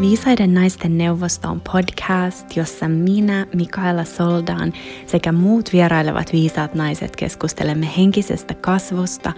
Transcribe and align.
Viisaiden 0.00 0.54
naisten 0.54 0.98
neuvosto 0.98 1.48
on 1.48 1.60
podcast, 1.72 2.56
jossa 2.56 2.88
minä, 2.88 3.46
Mikaela 3.54 4.04
Soldaan 4.04 4.72
sekä 5.06 5.32
muut 5.32 5.72
vierailevat 5.72 6.32
viisaat 6.32 6.74
naiset 6.74 7.16
keskustelemme 7.16 7.88
henkisestä 7.98 8.54
kasvusta, 8.54 9.32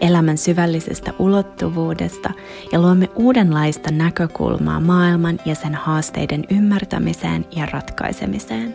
elämän 0.00 0.38
syvällisestä 0.38 1.12
ulottuvuudesta 1.18 2.30
ja 2.72 2.80
luomme 2.80 3.08
uudenlaista 3.16 3.90
näkökulmaa 3.90 4.80
maailman 4.80 5.38
ja 5.44 5.54
sen 5.54 5.74
haasteiden 5.74 6.44
ymmärtämiseen 6.50 7.46
ja 7.56 7.66
ratkaisemiseen. 7.66 8.74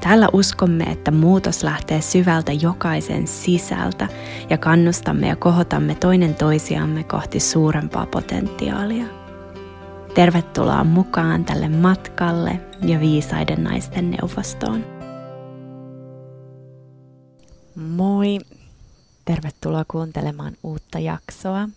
Täällä 0.00 0.28
uskomme, 0.32 0.84
että 0.84 1.10
muutos 1.10 1.62
lähtee 1.62 2.00
syvältä 2.00 2.52
jokaisen 2.52 3.26
sisältä 3.26 4.08
ja 4.50 4.58
kannustamme 4.58 5.28
ja 5.28 5.36
kohotamme 5.36 5.94
toinen 5.94 6.34
toisiamme 6.34 7.04
kohti 7.04 7.40
suurempaa 7.40 8.06
potentiaalia. 8.06 9.21
Tervetuloa 10.14 10.84
mukaan 10.84 11.44
tälle 11.44 11.68
matkalle 11.68 12.60
ja 12.82 13.00
viisaiden 13.00 13.64
naisten 13.64 14.10
neuvostoon. 14.10 14.84
Moi! 17.74 18.38
Tervetuloa 19.24 19.84
kuuntelemaan 19.88 20.52
uutta 20.62 20.98
jaksoa. 20.98 21.68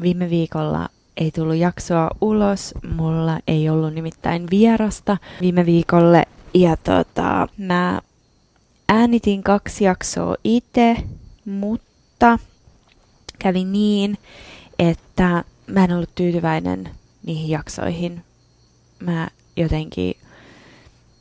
Viime 0.00 0.30
viikolla 0.30 0.88
ei 1.16 1.30
tullut 1.30 1.56
jaksoa 1.56 2.10
ulos, 2.20 2.74
mulla 2.96 3.40
ei 3.46 3.68
ollut 3.68 3.94
nimittäin 3.94 4.46
vierasta 4.50 5.16
viime 5.40 5.66
viikolle. 5.66 6.22
Ja 6.54 6.76
tota, 6.76 7.48
mä 7.58 8.00
äänitin 8.88 9.42
kaksi 9.42 9.84
jaksoa 9.84 10.36
itse, 10.44 10.96
mutta 11.44 12.38
kävi 13.38 13.64
niin, 13.64 14.18
että 14.78 15.44
mä 15.66 15.84
en 15.84 15.92
ollut 15.92 16.14
tyytyväinen 16.14 16.88
niihin 17.26 17.48
jaksoihin. 17.48 18.22
Mä 19.00 19.28
jotenkin, 19.56 20.14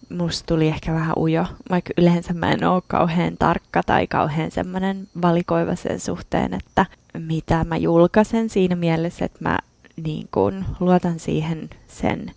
musta 0.10 0.46
tuli 0.46 0.68
ehkä 0.68 0.94
vähän 0.94 1.18
ujo, 1.18 1.46
vaikka 1.70 1.94
yleensä 1.98 2.34
mä 2.34 2.52
en 2.52 2.64
ole 2.64 2.82
kauhean 2.88 3.38
tarkka 3.40 3.84
tai 3.84 4.08
kauhean 4.08 4.52
semmoinen 4.52 5.08
valikoiva 5.22 5.76
sen 5.76 6.00
suhteen, 6.00 6.54
että 6.54 6.86
mitä 7.20 7.64
mä 7.64 7.78
julkaisen 7.78 8.50
siinä 8.50 8.76
mielessä, 8.76 9.26
että 9.26 9.40
mä 9.42 9.60
niin 10.04 10.28
kun 10.32 10.66
luotan 10.80 11.20
siihen 11.20 11.70
sen 11.88 12.32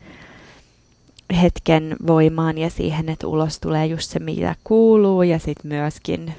hetken 1.43 1.97
voimaan 2.07 2.59
ja 2.59 2.71
siihen, 2.71 3.09
että 3.09 3.27
ulos 3.27 3.61
tulee 3.61 3.87
just 3.87 4.11
se, 4.11 4.19
mitä 4.19 4.55
kuuluu 4.65 5.23
ja 5.23 5.39
sitten 5.39 5.69
myöskin 5.69 6.35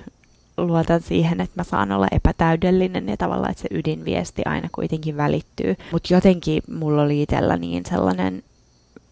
luotan 0.68 1.02
siihen, 1.02 1.42
että 1.42 1.54
mä 1.56 1.64
saan 1.64 1.92
olla 1.92 2.08
epätäydellinen 2.12 3.10
ja 3.10 3.18
tavallaan, 3.18 3.52
että 3.52 3.62
se 3.62 3.68
ydinviesti 3.72 4.42
aina 4.46 4.70
kuitenkin 4.72 5.18
välittyy. 5.18 5.76
Mutta 5.92 6.14
jotenkin 6.14 6.64
mulla 6.72 7.02
oli 7.02 7.22
itsellä 7.22 7.58
niin 7.58 7.86
sellainen 7.86 8.44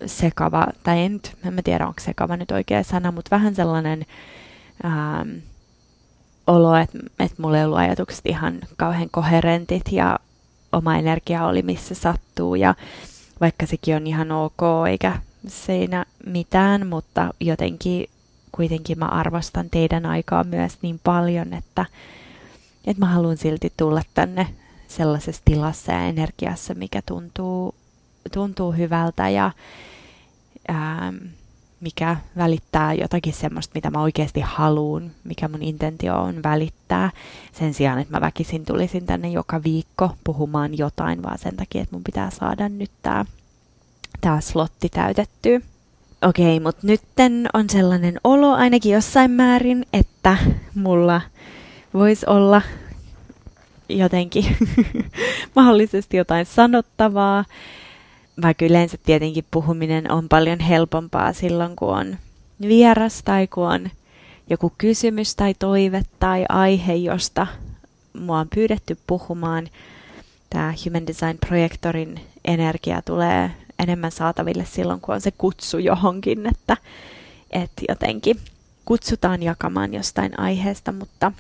sekava, 0.06 0.68
tai 0.84 1.00
en, 1.00 1.20
en 1.46 1.54
mä 1.54 1.62
tiedä 1.62 1.88
onko 1.88 2.02
sekava 2.02 2.38
nyt 2.38 2.52
oikea 2.52 2.84
sana, 2.84 3.12
mutta 3.12 3.36
vähän 3.36 3.56
sellainen 3.56 4.06
ähm, 4.86 5.30
olo, 6.48 6.76
että, 6.76 6.98
että 7.20 7.42
mulla 7.42 7.58
ei 7.58 7.66
ollut 7.66 7.78
ajatukset 7.78 8.26
ihan 8.26 8.60
kauhean 8.78 9.10
koherentit 9.12 9.92
ja 9.92 10.20
oma 10.72 10.98
energia 10.98 11.46
oli 11.46 11.62
missä 11.62 11.96
sattuu 11.96 12.56
ja 12.56 12.76
vaikka 13.42 13.66
sekin 13.66 13.96
on 13.96 14.08
ihan 14.08 14.32
ok 14.32 14.62
eikä 14.90 15.20
siinä 15.48 16.06
mitään, 16.26 16.88
mutta 16.88 17.34
jotenkin 17.40 18.10
kuitenkin 18.58 19.00
mä 19.00 19.06
arvostan 19.06 19.70
teidän 19.70 20.06
aikaa 20.06 20.44
myös 20.44 20.78
niin 20.82 21.00
paljon, 21.04 21.54
että, 21.54 21.86
että 22.86 23.06
mä 23.06 23.12
haluan 23.12 23.38
silti 23.38 23.74
tulla 23.78 24.02
tänne 24.14 24.48
sellaisessa 24.88 25.42
tilassa 25.46 25.92
ja 25.92 26.06
energiassa, 26.06 26.74
mikä 26.74 27.02
tuntuu, 27.06 27.76
tuntuu 28.34 28.72
hyvältä 28.72 29.30
ja 29.30 29.52
ää, 30.68 31.14
mikä 31.82 32.18
välittää 32.38 32.94
jotakin 32.94 33.34
semmoista, 33.34 33.72
mitä 33.76 33.90
mä 33.90 34.02
oikeasti 34.02 34.42
haluan, 34.42 35.12
mikä 35.24 35.48
mun 35.48 35.64
intentio 35.64 36.22
on 36.22 36.44
välittää. 36.44 37.12
Sen 37.52 37.74
sijaan, 37.74 38.00
että 38.00 38.14
mä 38.14 38.22
väkisin 38.22 38.66
tulisin 38.66 39.06
tänne 39.06 39.30
joka 39.30 39.64
viikko 39.64 40.12
puhumaan 40.24 40.78
jotain, 40.78 41.24
vaan 41.24 41.38
sen 41.38 41.56
takia, 41.56 41.82
että 41.82 41.96
mun 41.96 42.04
pitää 42.04 42.30
saada 42.30 42.70
nyt 42.70 42.92
tää 44.22 44.42
slotti 44.42 44.90
täytettyä. 44.90 45.60
Okei, 46.22 46.60
mutta 46.60 46.88
nytten 46.88 47.48
on 47.54 47.70
sellainen 47.70 48.20
olo 48.24 48.54
ainakin 48.54 48.92
jossain 48.92 49.32
määrin, 49.32 49.86
että 49.94 50.38
mulla 50.76 51.22
voisi 51.94 52.26
olla 52.30 52.62
jotenkin 53.90 54.46
mahdollisesti 55.56 56.18
jotain 56.18 56.46
sanottavaa, 56.46 57.46
vaikka 58.42 58.66
yleensä 58.66 58.98
tietenkin 59.06 59.46
puhuminen 59.52 60.12
on 60.12 60.30
paljon 60.30 60.60
helpompaa 60.60 61.34
silloin, 61.34 61.76
kun 61.76 61.98
on 61.98 62.18
vieras 62.62 63.24
tai 63.24 63.48
kun 63.48 63.68
on 63.68 63.90
joku 64.50 64.74
kysymys 64.78 65.36
tai 65.36 65.54
toive 65.60 66.04
tai 66.20 66.46
aihe, 66.50 66.94
josta 66.94 67.48
mua 68.20 68.40
on 68.40 68.48
pyydetty 68.56 68.98
puhumaan. 69.08 69.68
Tämä 70.50 70.74
Human 70.86 71.08
Design 71.08 71.38
Projektorin 71.48 72.20
energia 72.46 73.02
tulee 73.02 73.52
enemmän 73.80 74.12
saataville 74.12 74.66
silloin, 74.66 75.02
kun 75.02 75.16
on 75.16 75.22
se 75.22 75.32
kutsu 75.38 75.78
johonkin, 75.78 76.48
että, 76.48 76.78
että 77.52 77.82
jotenkin 77.90 78.38
kutsutaan 78.86 79.44
jakamaan 79.44 79.94
jostain 79.94 80.40
aiheesta, 80.40 80.92
mutta 80.92 81.32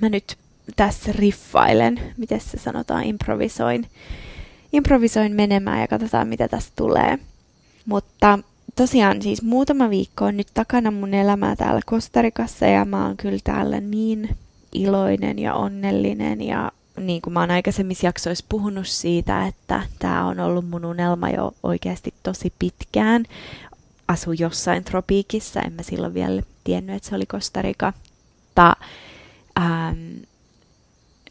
mä 0.00 0.08
nyt 0.08 0.36
tässä 0.76 1.12
riffailen, 1.12 2.00
miten 2.16 2.40
se 2.40 2.58
sanotaan, 2.58 3.04
improvisoin, 3.04 3.86
improvisoin 4.72 5.32
menemään 5.32 5.80
ja 5.80 5.88
katsotaan, 5.88 6.28
mitä 6.28 6.48
tästä 6.48 6.72
tulee. 6.76 7.18
Mutta 7.86 8.38
tosiaan 8.76 9.22
siis 9.22 9.42
muutama 9.42 9.90
viikko 9.90 10.24
on 10.24 10.36
nyt 10.36 10.48
takana 10.54 10.90
mun 10.90 11.14
elämää 11.14 11.56
täällä 11.56 11.80
Kostarikassa 11.86 12.66
ja 12.66 12.84
mä 12.84 13.06
oon 13.06 13.16
kyllä 13.16 13.38
täällä 13.44 13.80
niin 13.80 14.36
iloinen 14.72 15.38
ja 15.38 15.54
onnellinen 15.54 16.42
ja 16.42 16.72
niin 16.96 17.22
kuin 17.22 17.34
mä 17.34 17.40
oon 17.40 17.50
aikaisemmissa 17.50 18.06
jaksoissa 18.06 18.44
puhunut 18.48 18.86
siitä, 18.86 19.46
että 19.46 19.82
tämä 19.98 20.26
on 20.26 20.40
ollut 20.40 20.68
mun 20.70 20.84
unelma 20.84 21.30
jo 21.30 21.54
oikeasti 21.62 22.14
tosi 22.22 22.52
pitkään. 22.58 23.24
Asu 24.08 24.32
jossain 24.32 24.84
tropiikissa, 24.84 25.60
en 25.60 25.72
mä 25.72 25.82
silloin 25.82 26.14
vielä 26.14 26.42
tiennyt, 26.64 26.96
että 26.96 27.08
se 27.08 27.16
oli 27.16 27.26
Kostarika. 27.26 27.92
Mutta 28.54 28.76
ähm, 29.60 30.16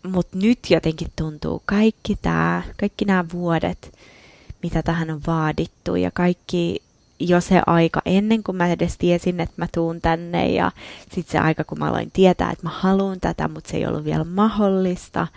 mut 0.04 0.28
nyt 0.36 0.60
jotenkin 0.70 1.08
tuntuu 1.16 1.62
kaikki 1.66 2.18
kaikki 2.80 3.06
nämä 3.06 3.26
vuodet, 3.34 3.98
mitä 4.64 4.84
tähän 4.84 5.10
on 5.12 5.22
vaadittu 5.28 5.96
ja 5.96 6.12
kaikki 6.12 6.82
jo 7.30 7.42
se 7.42 7.62
aika 7.68 8.02
ennen 8.06 8.44
kuin 8.44 8.56
mä 8.56 8.68
edes 8.68 8.98
tiesin, 8.98 9.40
että 9.40 9.56
mä 9.58 9.68
tuun 9.74 10.02
tänne 10.02 10.50
ja 10.50 10.72
sitten 11.16 11.32
se 11.32 11.40
aika, 11.40 11.64
kun 11.64 11.80
mä 11.80 11.90
aloin 11.90 12.12
tietää, 12.12 12.52
että 12.52 12.68
mä 12.68 12.74
haluan 12.74 13.20
tätä, 13.20 13.48
mutta 13.48 13.70
se 13.70 13.78
ei 13.78 13.86
ollut 13.86 14.06
vielä 14.06 14.24
mahdollista. 14.24 15.28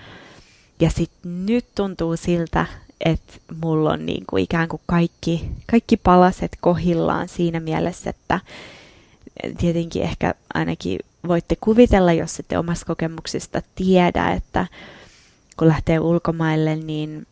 Ja 0.81 0.91
sitten 0.91 1.47
nyt 1.47 1.67
tuntuu 1.75 2.17
siltä, 2.17 2.67
että 3.05 3.33
mulla 3.63 3.93
on 3.93 4.07
niin 4.07 4.25
kuin 4.27 4.43
ikään 4.43 4.69
kuin 4.69 4.83
kaikki, 4.87 5.51
kaikki 5.71 5.97
palaset 5.97 6.59
kohillaan 6.61 7.29
siinä 7.29 7.61
mielessä, 7.61 8.11
että 8.11 8.41
tietenkin 9.59 10.03
ehkä 10.03 10.35
ainakin 10.55 10.99
voitte 11.29 11.57
kuvitella, 11.61 12.13
jos 12.13 12.39
ette 12.39 12.59
omasta 12.59 12.87
kokemuksista 12.87 13.63
tiedä, 13.75 14.31
että 14.31 14.67
kun 15.57 15.69
lähtee 15.69 16.01
ulkomaille, 16.01 16.77
niin 16.77 17.27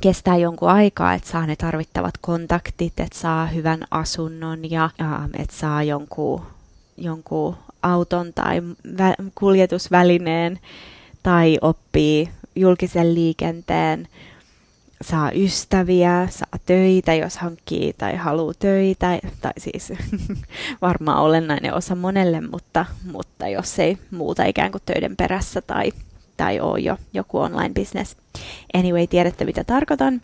kestää 0.00 0.36
jonkun 0.36 0.68
aikaa, 0.68 1.14
että 1.14 1.30
saa 1.30 1.46
ne 1.46 1.56
tarvittavat 1.56 2.14
kontaktit, 2.20 3.00
että 3.00 3.18
saa 3.18 3.46
hyvän 3.46 3.84
asunnon 3.90 4.70
ja, 4.70 4.90
että 5.38 5.56
saa 5.56 5.82
jonkun, 5.82 6.42
jonkun 6.96 7.56
auton 7.82 8.32
tai 8.32 8.60
vä- 8.88 9.30
kuljetusvälineen 9.34 10.58
tai 11.22 11.58
oppii 11.60 12.28
julkisen 12.56 13.14
liikenteen, 13.14 14.08
saa 15.02 15.30
ystäviä, 15.32 16.28
saa 16.30 16.58
töitä, 16.66 17.14
jos 17.14 17.36
hankkii 17.36 17.92
tai 17.92 18.16
haluaa 18.16 18.54
töitä, 18.58 19.18
tai 19.40 19.52
siis 19.58 19.92
varmaan 20.82 21.18
olennainen 21.18 21.74
osa 21.74 21.94
monelle, 21.94 22.40
mutta, 22.40 22.86
mutta 23.12 23.48
jos 23.48 23.78
ei 23.78 23.98
muuta 24.10 24.44
ikään 24.44 24.72
kuin 24.72 24.82
töiden 24.86 25.16
perässä 25.16 25.62
tai, 25.62 25.92
tai 26.36 26.60
ole 26.60 26.80
jo 26.80 26.96
joku 27.12 27.38
online 27.38 27.74
business. 27.74 28.16
Anyway, 28.74 29.06
tiedätte 29.06 29.44
mitä 29.44 29.64
tarkoitan, 29.64 30.22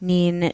niin 0.00 0.50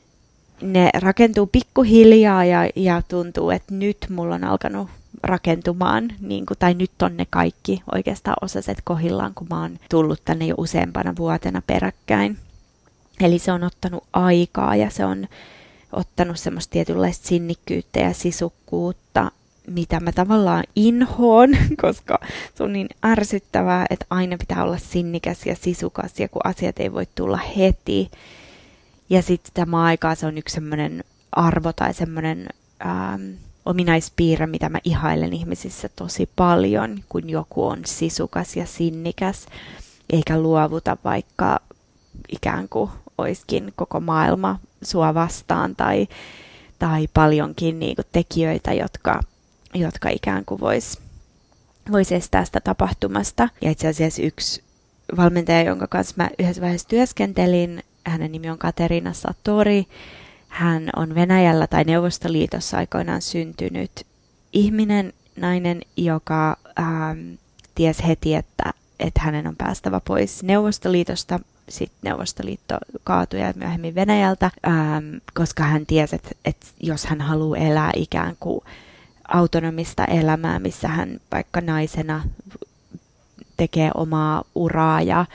ne 0.63 0.91
rakentuu 0.95 1.47
pikkuhiljaa 1.47 2.45
ja, 2.45 2.71
ja 2.77 3.03
tuntuu, 3.09 3.51
että 3.51 3.75
nyt 3.75 4.07
mulla 4.09 4.35
on 4.35 4.45
alkanut 4.45 4.89
rakentumaan, 5.23 6.09
niin 6.21 6.47
kuin, 6.47 6.59
tai 6.59 6.75
nyt 6.75 7.03
on 7.03 7.17
ne 7.17 7.27
kaikki 7.31 7.83
oikeastaan 7.95 8.37
osaset 8.41 8.79
kohillaan, 8.85 9.35
kun 9.35 9.47
mä 9.51 9.61
oon 9.61 9.79
tullut 9.91 10.21
tänne 10.25 10.47
jo 10.47 10.55
useampana 10.59 11.15
vuotena 11.19 11.63
peräkkäin. 11.67 12.39
Eli 13.21 13.39
se 13.39 13.53
on 13.53 13.65
ottanut 13.65 14.05
aikaa 14.13 14.77
ja 14.77 14.91
se 14.91 15.05
on 15.05 15.27
ottanut 15.93 16.39
semmoista 16.39 16.73
tietynlaista 16.73 17.29
sinnikkyyttä 17.29 18.01
ja 18.01 18.13
sisukkuutta, 18.13 19.31
mitä 19.67 20.01
mä 20.01 20.13
tavallaan 20.13 20.65
inhoon, 20.77 21.51
koska 21.83 22.19
se 22.55 22.63
on 22.63 22.73
niin 22.73 22.89
ärsyttävää, 23.07 23.87
että 23.91 24.07
aina 24.11 24.37
pitää 24.39 24.65
olla 24.65 24.79
sinnikäs 24.79 25.47
ja 25.47 25.57
sisukas 25.57 26.21
ja 26.21 26.29
kun 26.29 26.43
asiat 26.45 26.81
ei 26.81 26.93
voi 26.93 27.07
tulla 27.15 27.41
heti. 27.57 28.11
Ja 29.11 29.23
sitten 29.23 29.55
tämä 29.55 29.83
aikaa 29.83 30.15
se 30.15 30.27
on 30.27 30.39
yksi 30.39 30.55
semmoinen 30.55 31.05
arvo 31.33 31.73
tai 31.73 31.95
semmoinen 31.95 32.47
ähm, 32.87 33.23
ominaispiirre, 33.65 34.47
mitä 34.47 34.69
mä 34.69 34.79
ihailen 34.85 35.33
ihmisissä 35.33 35.89
tosi 35.97 36.29
paljon, 36.37 37.05
kun 37.09 37.31
joku 37.31 37.67
on 37.67 37.79
sisukas 37.87 38.57
ja 38.57 38.67
sinnikäs, 38.67 39.47
eikä 40.13 40.41
luovuta 40.41 40.97
vaikka 41.05 41.61
ikään 42.29 42.69
kuin 42.69 42.91
oiskin 43.19 43.73
koko 43.77 44.01
maailma 44.01 44.59
sua 44.83 45.15
vastaan 45.15 45.77
tai, 45.77 46.09
tai 46.79 47.09
paljonkin 47.15 47.79
niin 47.79 47.97
kuin 47.97 48.07
tekijöitä, 48.13 48.73
jotka, 48.73 49.21
jotka 49.75 50.09
ikään 50.09 50.45
kuin 50.45 50.61
vois, 50.61 50.99
vois 51.93 52.13
estää 52.13 52.45
sitä 52.45 52.61
tapahtumasta. 52.61 53.49
Ja 53.61 53.71
itse 53.71 53.89
asiassa 53.89 54.23
yksi 54.23 54.63
valmentaja, 55.17 55.63
jonka 55.63 55.87
kanssa 55.87 56.15
mä 56.17 56.31
yhdessä 56.39 56.63
vaiheessa 56.63 56.89
työskentelin, 56.89 57.83
hänen 58.07 58.33
nimi 58.33 58.51
on 58.51 58.59
Katerina 58.59 59.13
Satori, 59.13 59.87
hän 60.49 60.91
on 60.97 61.15
Venäjällä 61.15 61.67
tai 61.67 61.85
Neuvostoliitossa 61.85 62.77
aikoinaan 62.77 63.23
syntynyt 63.23 64.07
ihminen, 64.53 65.13
nainen, 65.37 65.83
joka 65.97 66.57
ähm, 66.79 67.35
ties 67.75 68.07
heti, 68.07 68.35
että, 68.35 68.71
että 69.01 69.21
hänen 69.21 69.47
on 69.47 69.57
päästävä 69.57 70.01
pois 70.01 70.43
Neuvostoliitosta. 70.43 71.41
Sitten 71.69 71.99
Neuvostoliitto 72.03 72.79
kaatui 73.05 73.41
ja 73.41 73.53
myöhemmin 73.57 73.95
Venäjältä, 73.95 74.51
ähm, 74.67 75.15
koska 75.35 75.63
hän 75.63 75.87
tiesi, 75.87 76.17
että, 76.17 76.31
että 76.45 76.67
jos 76.81 77.05
hän 77.07 77.21
haluaa 77.21 77.59
elää 77.59 77.91
ikään 77.97 78.37
kuin 78.41 78.61
autonomista 79.29 80.05
elämää, 80.05 80.59
missä 80.59 80.89
hän 80.89 81.21
vaikka 81.33 81.61
naisena 81.61 82.23
tekee 83.57 83.91
omaa 83.95 84.45
uraa 84.55 85.03
ja, 85.03 85.27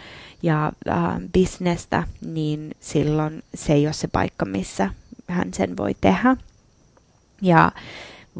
ja 0.44 0.72
äh, 0.90 0.98
bisnestä, 1.34 2.04
niin 2.22 2.72
silloin 2.80 3.44
se 3.56 3.74
ei 3.74 3.88
ole 3.88 3.94
se 3.94 4.08
paikka, 4.08 4.46
missä 4.46 4.90
hän 5.28 5.54
sen 5.54 5.78
voi 5.78 5.96
tehdä. 6.02 6.38
Ja 7.42 7.72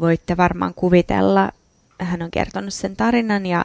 voitte 0.00 0.36
varmaan 0.36 0.74
kuvitella, 0.74 1.50
hän 1.98 2.22
on 2.22 2.30
kertonut 2.30 2.74
sen 2.74 2.96
tarinan 2.96 3.46
ja, 3.46 3.64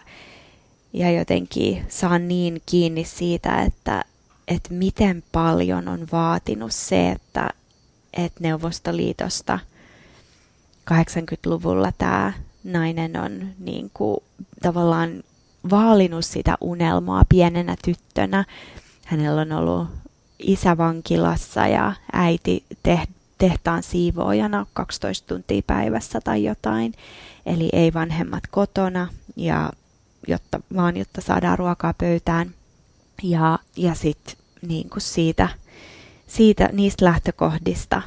ja 0.93 1.11
jotenkin 1.11 1.85
saan 1.89 2.27
niin 2.27 2.61
kiinni 2.65 3.03
siitä, 3.03 3.61
että, 3.61 4.03
että 4.47 4.73
miten 4.73 5.23
paljon 5.31 5.87
on 5.87 6.07
vaatinut 6.11 6.73
se, 6.73 7.11
että, 7.11 7.49
että 8.13 8.39
Neuvostoliitosta 8.39 9.59
80-luvulla 10.91 11.91
tämä 11.97 12.33
nainen 12.63 13.17
on 13.19 13.47
niin 13.59 13.91
kuin, 13.93 14.17
tavallaan 14.61 15.23
vaalinut 15.69 16.25
sitä 16.25 16.57
unelmaa 16.61 17.23
pienenä 17.29 17.75
tyttönä. 17.85 18.45
Hänellä 19.05 19.41
on 19.41 19.51
ollut 19.51 19.87
isä 20.39 20.77
vankilassa 20.77 21.67
ja 21.67 21.93
äiti 22.13 22.65
te- 22.83 23.07
tehtaan 23.37 23.83
siivoojana 23.83 24.65
12 24.73 25.27
tuntia 25.27 25.61
päivässä 25.67 26.21
tai 26.21 26.43
jotain. 26.43 26.93
Eli 27.45 27.69
ei 27.73 27.93
vanhemmat 27.93 28.43
kotona, 28.51 29.07
ja 29.35 29.71
jotta, 30.27 30.59
vaan 30.75 30.97
jotta 30.97 31.21
saadaan 31.21 31.59
ruokaa 31.59 31.93
pöytään. 31.97 32.51
Ja, 33.23 33.59
ja 33.75 33.95
sitten 33.95 34.35
niin 34.67 34.89
siitä, 34.97 35.49
siitä, 36.27 36.69
niistä 36.73 37.05
lähtökohdista 37.05 38.01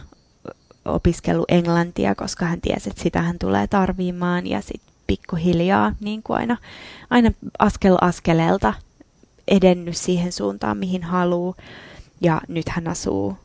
opiskelu 0.88 1.44
englantia, 1.48 2.14
koska 2.14 2.44
hän 2.44 2.60
tiesi, 2.60 2.90
että 2.90 3.02
sitä 3.02 3.22
hän 3.22 3.38
tulee 3.38 3.66
tarvimaan. 3.66 4.46
Ja 4.46 4.60
sitten 4.60 4.94
pikkuhiljaa 5.06 5.92
niin 6.00 6.22
kuin 6.22 6.36
aina, 6.36 6.56
aina 7.10 7.30
askel 7.58 7.96
askeleelta 8.00 8.74
edennyt 9.48 9.96
siihen 9.96 10.32
suuntaan, 10.32 10.76
mihin 10.76 11.02
haluaa. 11.02 11.54
Ja 12.20 12.40
nyt 12.48 12.68
hän 12.68 12.88
asuu 12.88 13.36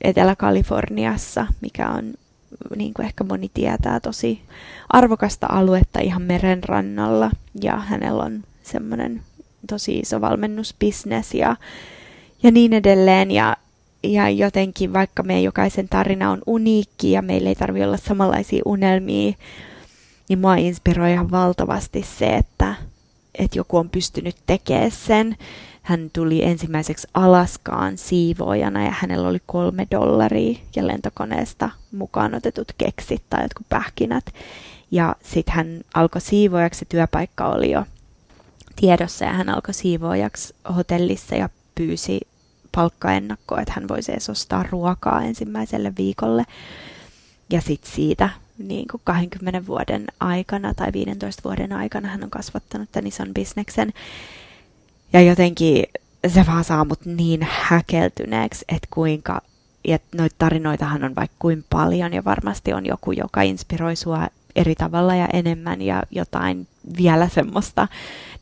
Etelä-Kaliforniassa, 0.00 1.46
mikä 1.60 1.90
on, 1.90 2.14
niin 2.76 2.94
kuin 2.94 3.06
ehkä 3.06 3.24
moni 3.24 3.50
tietää, 3.54 4.00
tosi 4.00 4.42
arvokasta 4.88 5.46
aluetta 5.50 6.00
ihan 6.00 6.22
meren 6.22 6.64
rannalla. 6.64 7.30
Ja 7.62 7.76
hänellä 7.76 8.22
on 8.22 8.44
semmoinen 8.62 9.22
tosi 9.68 9.98
iso 9.98 10.20
valmennusbisnes 10.20 11.34
ja, 11.34 11.56
ja 12.42 12.50
niin 12.50 12.72
edelleen. 12.72 13.30
Ja, 13.30 13.56
ja 14.02 14.30
jotenkin, 14.30 14.92
vaikka 14.92 15.22
meidän 15.22 15.44
jokaisen 15.44 15.88
tarina 15.88 16.30
on 16.30 16.42
uniikki 16.46 17.12
ja 17.12 17.22
meillä 17.22 17.48
ei 17.48 17.54
tarvitse 17.54 17.86
olla 17.86 17.96
samanlaisia 17.96 18.62
unelmia, 18.64 19.32
niin 20.28 20.38
mua 20.38 20.54
inspiroi 20.54 21.12
ihan 21.12 21.30
valtavasti 21.30 22.06
se, 22.18 22.26
että, 22.26 22.74
että 23.38 23.58
joku 23.58 23.76
on 23.76 23.90
pystynyt 23.90 24.36
tekemään 24.46 24.90
sen 24.90 25.36
hän 25.88 26.10
tuli 26.12 26.44
ensimmäiseksi 26.44 27.08
Alaskaan 27.14 27.98
siivoojana 27.98 28.84
ja 28.84 28.94
hänellä 28.98 29.28
oli 29.28 29.42
kolme 29.46 29.86
dollaria 29.90 30.58
ja 30.76 30.86
lentokoneesta 30.86 31.70
mukaan 31.92 32.34
otetut 32.34 32.72
keksit 32.78 33.22
tai 33.30 33.42
jotkut 33.42 33.68
pähkinät. 33.68 34.24
Ja 34.90 35.16
sitten 35.22 35.54
hän 35.54 35.80
alkoi 35.94 36.20
siivoajaksi, 36.20 36.84
työpaikka 36.88 37.48
oli 37.48 37.70
jo 37.70 37.84
tiedossa 38.76 39.24
ja 39.24 39.32
hän 39.32 39.48
alkoi 39.48 39.74
siivoajaksi 39.74 40.54
hotellissa 40.76 41.34
ja 41.34 41.48
pyysi 41.74 42.20
palkkaennakkoa, 42.78 43.60
että 43.60 43.72
hän 43.76 43.88
voisi 43.88 44.12
edes 44.12 44.30
ostaa 44.30 44.64
ruokaa 44.70 45.22
ensimmäiselle 45.22 45.92
viikolle. 45.98 46.44
Ja 47.50 47.60
sitten 47.60 47.92
siitä 47.92 48.30
niin 48.58 48.88
kuin 48.88 49.00
20 49.04 49.66
vuoden 49.66 50.06
aikana 50.20 50.74
tai 50.74 50.92
15 50.92 51.42
vuoden 51.44 51.72
aikana 51.72 52.08
hän 52.08 52.24
on 52.24 52.30
kasvattanut 52.30 52.88
tämän 52.92 53.06
ison 53.06 53.34
bisneksen. 53.34 53.92
Ja 55.12 55.20
jotenkin 55.20 55.84
se 56.28 56.46
vaan 56.46 56.64
saa 56.64 56.84
mut 56.84 57.04
niin 57.04 57.48
häkeltyneeksi, 57.50 58.64
että 58.68 58.88
kuinka, 58.90 59.40
ja 59.84 59.98
noita 60.14 60.34
tarinoitahan 60.38 61.04
on 61.04 61.14
vaikka 61.14 61.36
kuin 61.38 61.64
paljon 61.70 62.12
ja 62.12 62.24
varmasti 62.24 62.72
on 62.72 62.86
joku, 62.86 63.12
joka 63.12 63.42
inspiroi 63.42 63.96
sua 63.96 64.28
eri 64.56 64.74
tavalla 64.74 65.14
ja 65.14 65.28
enemmän 65.32 65.82
ja 65.82 66.02
jotain 66.10 66.66
vielä 66.96 67.28
semmoista 67.28 67.88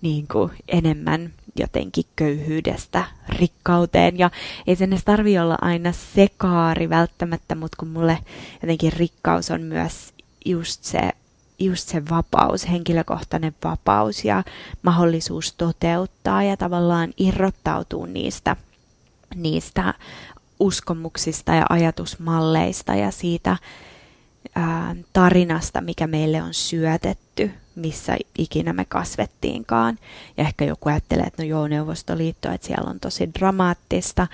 niin 0.03 0.27
kuin 0.32 0.50
enemmän 0.69 1.31
jotenkin 1.58 2.05
köyhyydestä 2.17 3.05
rikkauteen. 3.29 4.19
Ja 4.19 4.31
ei 4.67 4.76
sen 4.76 4.93
edes 4.93 5.05
tarvi 5.05 5.38
olla 5.38 5.58
aina 5.61 5.93
sekaari 5.93 6.91
välttämättä, 6.91 7.55
mutta 7.55 7.76
kun 7.81 7.88
mulle 7.88 8.19
jotenkin 8.62 8.93
rikkaus 8.93 9.50
on 9.50 9.62
myös 9.62 10.14
just 10.44 10.85
se 10.85 11.12
just 11.58 11.88
se 11.88 12.03
vapaus, 12.11 12.69
henkilökohtainen 12.69 13.55
vapaus 13.64 14.25
ja 14.25 14.43
mahdollisuus 14.82 15.53
toteuttaa 15.53 16.43
ja 16.43 16.56
tavallaan 16.56 17.15
irrottautua 17.17 18.06
niistä, 18.06 18.56
niistä 19.34 19.94
uskomuksista 20.60 21.55
ja 21.55 21.67
ajatusmalleista 21.69 22.94
ja 22.94 23.10
siitä 23.10 23.56
ää, 24.55 24.96
tarinasta, 25.12 25.81
mikä 25.81 26.06
meille 26.06 26.43
on 26.43 26.55
syötetty, 26.55 27.50
missä 27.74 28.17
ikinä 28.38 28.72
me 28.72 28.84
kasvettiinkaan. 28.84 29.98
Ja 30.36 30.44
ehkä 30.44 30.65
joku 30.65 30.88
ajattelee, 30.88 31.24
että 31.24 31.43
no 31.43 31.48
joo, 31.48 31.69
Neuvostoliitto, 31.69 32.50
että 32.53 32.67
siellä 32.67 32.91
on 32.91 33.00
tosi 33.00 33.31
dramaattista, 33.38 34.26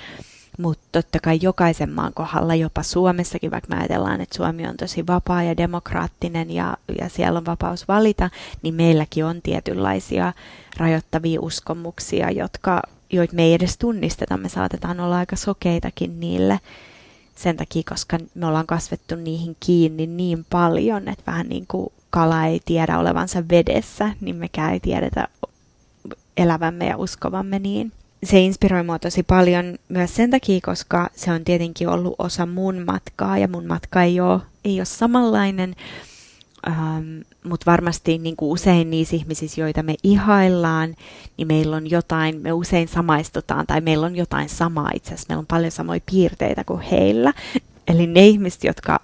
mutta 0.59 0.85
totta 0.93 1.19
kai 1.23 1.39
jokaisen 1.43 1.91
maan 1.91 2.15
kohdalla, 2.15 2.55
jopa 2.55 2.83
Suomessakin, 2.83 3.51
vaikka 3.51 3.75
me 3.75 3.81
ajatellaan, 3.81 4.21
että 4.21 4.37
Suomi 4.37 4.67
on 4.67 4.77
tosi 4.77 5.07
vapaa 5.07 5.43
ja 5.43 5.57
demokraattinen 5.57 6.51
ja, 6.51 6.77
ja 7.01 7.09
siellä 7.09 7.39
on 7.39 7.47
vapaus 7.47 7.89
valita, 7.89 8.31
niin 8.63 8.75
meilläkin 8.75 9.25
on 9.25 9.43
tietynlaisia 9.43 10.33
rajoittavia 10.77 11.41
uskomuksia, 11.41 12.31
jotka, 12.31 12.83
joita 13.13 13.35
me 13.37 13.43
ei 13.43 13.55
edes 13.55 13.79
tunnisteta. 13.79 14.37
Me 14.37 14.49
saatetaan 14.49 15.01
olla 15.01 15.17
aika 15.17 15.37
sokeitakin 15.37 16.21
niille 16.21 16.61
sen 17.37 17.57
takia, 17.57 17.83
koska 17.89 18.19
me 18.35 18.47
ollaan 18.47 18.67
kasvettu 18.67 19.17
niihin 19.17 19.57
kiinni 19.61 20.07
niin 20.07 20.47
paljon, 20.51 21.09
että 21.09 21.23
vähän 21.27 21.49
niin 21.49 21.67
kuin 21.69 21.93
kala 22.11 22.45
ei 22.45 22.61
tiedä 22.65 22.99
olevansa 22.99 23.49
vedessä, 23.51 24.11
niin 24.21 24.37
mekään 24.37 24.73
ei 24.73 24.81
tiedetä 24.81 25.29
elävämme 26.37 26.87
ja 26.87 26.97
uskovamme 26.97 27.59
niin. 27.59 27.93
Se 28.25 28.41
inspiroi 28.41 28.83
mua 28.83 28.99
tosi 28.99 29.23
paljon 29.23 29.79
myös 29.89 30.15
sen 30.15 30.31
takia, 30.31 30.61
koska 30.65 31.11
se 31.17 31.33
on 31.33 31.45
tietenkin 31.45 31.89
ollut 31.89 32.15
osa 32.19 32.47
mun 32.47 32.85
matkaa 32.87 33.39
ja 33.39 33.49
mun 33.49 33.67
matka 33.67 34.03
ei 34.03 34.21
ole, 34.21 34.41
ei 34.65 34.81
ole 34.81 34.85
samanlainen, 34.85 35.75
ähm, 36.69 37.21
mutta 37.45 37.71
varmasti 37.71 38.19
niin 38.19 38.37
kuin 38.37 38.51
usein 38.51 38.91
niissä 38.91 39.17
ihmisissä, 39.17 39.61
joita 39.61 39.83
me 39.83 39.95
ihaillaan, 40.03 40.95
niin 41.37 41.49
meillä 41.49 41.77
on 41.77 41.91
jotain, 41.91 42.41
me 42.41 42.53
usein 42.53 42.89
samaistutaan 42.89 43.67
tai 43.67 43.81
meillä 43.81 44.07
on 44.07 44.17
jotain 44.17 44.49
samaa 44.49 44.91
itse 44.95 45.09
asiassa, 45.09 45.27
meillä 45.29 45.41
on 45.41 45.47
paljon 45.47 45.71
samoja 45.71 46.01
piirteitä 46.11 46.65
kuin 46.65 46.81
heillä. 46.81 47.33
Eli 47.89 48.07
ne 48.07 48.27
ihmiset, 48.27 48.65
jotka 48.65 49.01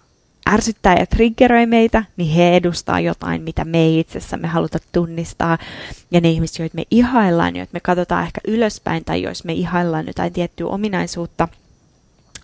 ärsyttää 0.48 0.96
ja 0.98 1.06
triggeröi 1.06 1.66
meitä, 1.66 2.04
niin 2.16 2.34
he 2.34 2.56
edustaa 2.56 3.00
jotain, 3.00 3.42
mitä 3.42 3.64
me 3.64 3.78
ei 3.78 3.98
itsessämme 3.98 4.48
haluta 4.48 4.78
tunnistaa. 4.92 5.58
Ja 6.10 6.20
ne 6.20 6.30
ihmiset, 6.30 6.58
joita 6.58 6.74
me 6.74 6.84
ihaillaan, 6.90 7.56
joita 7.56 7.70
me 7.72 7.80
katsotaan 7.80 8.24
ehkä 8.24 8.40
ylöspäin, 8.48 9.04
tai 9.04 9.22
jos 9.22 9.44
me 9.44 9.52
ihaillaan 9.52 10.06
jotain 10.06 10.32
tiettyä 10.32 10.66
ominaisuutta, 10.66 11.48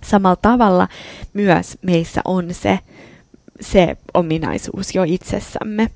samalla 0.04 0.36
tavalla 0.36 0.88
myös 1.32 1.78
meissä 1.82 2.20
on 2.24 2.54
se, 2.54 2.78
se 3.60 3.96
ominaisuus 4.14 4.94
jo 4.94 5.02
itsessämme. 5.02 5.90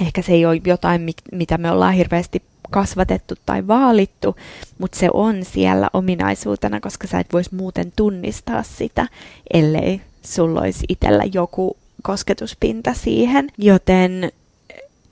Ehkä 0.00 0.22
se 0.22 0.32
ei 0.32 0.46
ole 0.46 0.60
jotain, 0.66 1.14
mitä 1.32 1.58
me 1.58 1.70
ollaan 1.70 1.94
hirveästi 1.94 2.42
kasvatettu 2.70 3.34
tai 3.46 3.66
vaalittu, 3.66 4.36
mutta 4.78 4.98
se 4.98 5.08
on 5.12 5.44
siellä 5.44 5.90
ominaisuutena, 5.92 6.80
koska 6.80 7.06
sä 7.06 7.20
et 7.20 7.32
vois 7.32 7.52
muuten 7.52 7.92
tunnistaa 7.96 8.62
sitä, 8.62 9.06
ellei 9.52 10.00
sulla 10.22 10.60
olisi 10.60 10.84
itsellä 10.88 11.24
joku 11.32 11.76
kosketuspinta 12.02 12.94
siihen. 12.94 13.48
Joten 13.58 14.32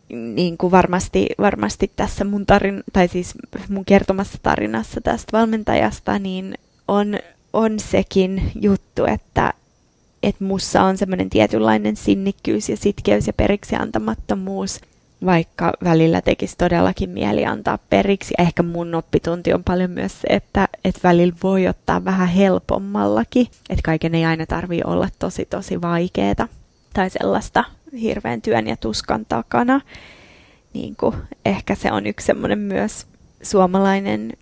niin 0.09 0.59
kuin 0.59 0.71
varmasti, 0.71 1.27
varmasti 1.39 1.91
tässä 1.97 2.25
mun 2.25 2.47
tarin, 2.47 2.83
tai 2.93 3.09
siis 3.09 3.35
mun 3.69 3.85
kertomassa 3.85 4.39
tarinassa 4.43 5.01
tästä 5.01 5.39
valmentajasta, 5.39 6.19
niin 6.19 6.55
on, 6.89 7.19
on 7.53 7.81
sekin 7.81 8.53
juttu, 8.61 9.05
että 9.05 9.53
että 10.23 10.45
mussa 10.45 10.83
on 10.83 10.97
semmoinen 10.97 11.31
tietynlainen 11.31 11.97
sinnikkyys 11.97 12.69
ja 12.69 12.77
sitkeys 12.77 13.27
ja 13.27 13.33
periksi 13.33 13.77
antamattomuus, 13.77 14.81
vaikka 15.25 15.73
välillä 15.85 16.21
tekisi 16.21 16.55
todellakin 16.59 17.11
mieli 17.11 17.47
antaa 17.47 17.79
periksi. 17.91 18.35
Ehkä 18.39 18.63
mun 18.63 18.95
oppitunti 18.95 19.53
on 19.53 19.65
paljon 19.65 19.91
myös 19.91 20.21
se, 20.21 20.27
että, 20.31 20.69
että 20.85 21.01
välillä 21.05 21.37
voi 21.43 21.69
ottaa 21.69 22.05
vähän 22.05 22.29
helpommallakin, 22.29 23.47
että 23.71 23.83
kaiken 23.85 24.15
ei 24.15 24.25
aina 24.25 24.47
tarvii 24.47 24.83
olla 24.85 25.09
tosi 25.19 25.45
tosi 25.45 25.81
vaikeeta 25.81 26.49
tai 26.93 27.11
sellaista 27.11 27.65
hirveän 28.01 28.43
työn 28.43 28.67
ja 28.67 28.77
tuskan 28.77 29.27
takana. 29.27 29.81
Niin 30.75 30.97
kuin, 30.97 31.17
ehkä 31.45 31.75
se 31.75 31.93
on 31.93 32.07
yksi 32.07 32.27
semmoinen 32.27 32.59
myös 32.59 33.07
suomalainen 33.43 34.33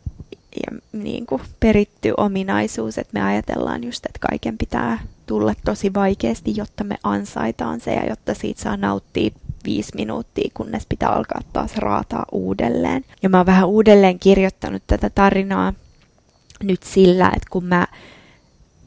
ja 0.57 0.79
niin 0.93 1.27
kuin 1.27 1.43
peritty 1.61 2.15
ominaisuus, 2.17 2.99
että 2.99 3.11
me 3.13 3.23
ajatellaan 3.23 3.85
just, 3.85 4.07
että 4.07 4.27
kaiken 4.31 4.59
pitää 4.59 4.99
tulla 5.27 5.55
tosi 5.65 5.95
vaikeasti, 5.95 6.57
jotta 6.57 6.85
me 6.85 6.97
ansaitaan 7.03 7.81
se 7.81 7.95
ja 7.95 8.07
jotta 8.07 8.35
siitä 8.35 8.63
saa 8.63 8.77
nauttia 8.77 9.31
viisi 9.65 9.93
minuuttia, 9.95 10.51
kunnes 10.55 10.87
pitää 10.89 11.09
alkaa 11.09 11.41
taas 11.53 11.77
raataa 11.77 12.25
uudelleen. 12.33 13.05
Ja 13.23 13.29
mä 13.29 13.37
oon 13.37 13.47
vähän 13.47 13.69
uudelleen 13.69 14.19
kirjoittanut 14.19 14.83
tätä 14.87 15.11
tarinaa 15.11 15.73
nyt 16.63 16.83
sillä, 16.83 17.27
että 17.27 17.49
kun 17.51 17.65
mä 17.65 17.87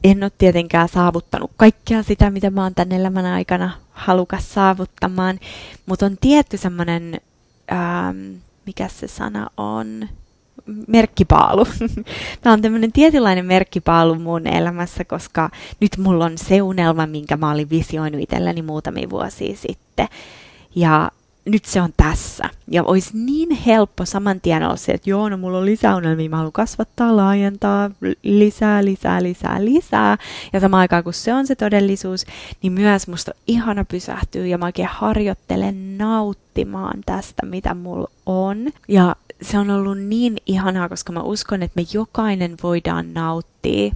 en 0.04 0.24
ole 0.24 0.32
tietenkään 0.38 0.90
saavuttanut 0.90 1.52
kaikkea 1.58 2.04
sitä, 2.04 2.30
mitä 2.30 2.50
mä 2.50 2.64
oon 2.64 2.76
tän 2.76 2.92
elämän 2.92 3.26
aikana 3.26 3.72
halukas 3.92 4.54
saavuttamaan, 4.54 5.40
mutta 5.86 6.06
on 6.06 6.18
tietty 6.22 6.58
semmoinen, 6.58 7.22
ähm, 7.72 8.34
mikä 8.66 8.88
se 8.88 9.08
sana 9.08 9.48
on, 9.58 10.10
merkkipaalu. 10.88 11.68
Tämä 12.42 12.54
on 12.54 12.62
tämmöinen 12.62 12.92
tietynlainen 12.92 13.46
merkkipaalu 13.46 14.16
mun 14.16 14.48
elämässä, 14.48 15.06
koska 15.06 15.50
nyt 15.80 15.98
mulla 15.98 16.26
on 16.26 16.38
se 16.38 16.62
unelma, 16.62 17.08
minkä 17.08 17.38
mä 17.38 17.52
olin 17.52 17.70
visioinut 17.70 18.22
itselleni 18.22 18.62
muutamia 18.62 19.10
vuosia 19.10 19.56
sitten. 19.56 20.08
Ja 20.76 21.12
nyt 21.48 21.66
se 21.66 21.82
on 21.82 21.94
tässä. 21.98 22.50
Ja 22.68 22.84
olisi 22.84 23.18
niin 23.18 23.52
helppo 23.52 24.06
saman 24.06 24.42
tien 24.42 24.64
olla 24.64 24.76
se, 24.76 24.92
että 24.92 25.10
joo, 25.10 25.30
no 25.30 25.38
mulla 25.38 25.58
on 25.58 25.66
lisää 25.66 25.96
unelmia, 25.96 26.30
mä 26.30 26.36
haluan 26.36 26.52
kasvattaa, 26.52 27.16
laajentaa, 27.16 27.92
lisää, 28.24 28.86
lisää, 28.86 29.24
lisää, 29.24 29.66
lisää. 29.66 30.18
Ja 30.54 30.60
samaan 30.60 30.82
aikaan, 30.82 31.04
kun 31.04 31.14
se 31.14 31.34
on 31.34 31.48
se 31.48 31.56
todellisuus, 31.56 32.26
niin 32.62 32.74
myös 32.74 33.08
musta 33.08 33.32
ihana 33.48 33.86
pysähtyä 33.86 34.46
ja 34.46 34.58
mä 34.58 34.66
oikein 34.66 34.90
harjoittelen 34.92 35.98
nauttimaan 35.98 37.00
tästä, 37.06 37.46
mitä 37.46 37.74
mulla 37.74 38.12
on. 38.26 38.58
Ja 38.88 39.16
se 39.42 39.58
on 39.58 39.70
ollut 39.70 39.98
niin 39.98 40.38
ihanaa, 40.46 40.90
koska 40.90 41.12
mä 41.12 41.22
uskon, 41.22 41.64
että 41.64 41.82
me 41.82 41.88
jokainen 41.94 42.58
voidaan 42.64 43.14
nauttia 43.14 43.94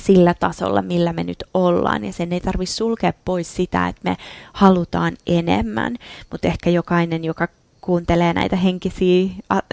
sillä 0.00 0.34
tasolla, 0.34 0.82
millä 0.82 1.12
me 1.12 1.24
nyt 1.24 1.44
ollaan. 1.54 2.04
Ja 2.04 2.12
sen 2.12 2.32
ei 2.32 2.40
tarvitse 2.40 2.74
sulkea 2.74 3.12
pois 3.24 3.56
sitä, 3.56 3.88
että 3.88 4.00
me 4.04 4.16
halutaan 4.52 5.16
enemmän, 5.26 5.96
mutta 6.30 6.48
ehkä 6.48 6.70
jokainen, 6.70 7.24
joka 7.24 7.48
kuuntelee 7.80 8.32
näitä 8.32 8.56
henkisiä, 8.56 9.30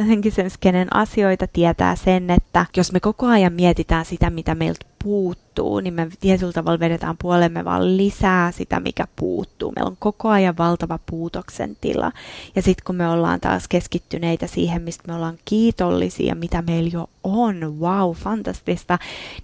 henkisen 0.08 0.50
skenen 0.50 0.96
asioita, 0.96 1.48
tietää 1.48 1.96
sen, 1.96 2.30
että 2.30 2.66
jos 2.78 2.92
me 2.92 3.00
koko 3.00 3.28
ajan 3.28 3.54
mietitään 3.54 4.06
sitä, 4.06 4.30
mitä 4.30 4.56
meiltä 4.56 4.86
puuttuu, 5.04 5.47
niin 5.82 5.94
me 5.94 6.08
tietyllä 6.20 6.54
tavalla 6.54 6.80
vedetään 6.80 7.16
puolemme 7.22 7.66
vaan 7.66 7.98
lisää 7.98 8.52
sitä, 8.52 8.80
mikä 8.80 9.08
puuttuu. 9.16 9.72
Meillä 9.76 9.90
on 9.90 9.98
koko 10.00 10.30
ajan 10.30 10.58
valtava 10.58 11.00
puutoksen 11.10 11.78
tila. 11.82 12.12
Ja 12.56 12.62
sitten 12.62 12.84
kun 12.86 12.96
me 12.96 13.10
ollaan 13.10 13.40
taas 13.40 13.68
keskittyneitä 13.68 14.48
siihen, 14.48 14.82
mistä 14.82 15.04
me 15.08 15.16
ollaan 15.16 15.38
kiitollisia, 15.46 16.36
mitä 16.36 16.62
meillä 16.62 16.90
jo 16.94 17.10
on, 17.24 17.80
wow, 17.80 18.12
fantastista, 18.12 19.00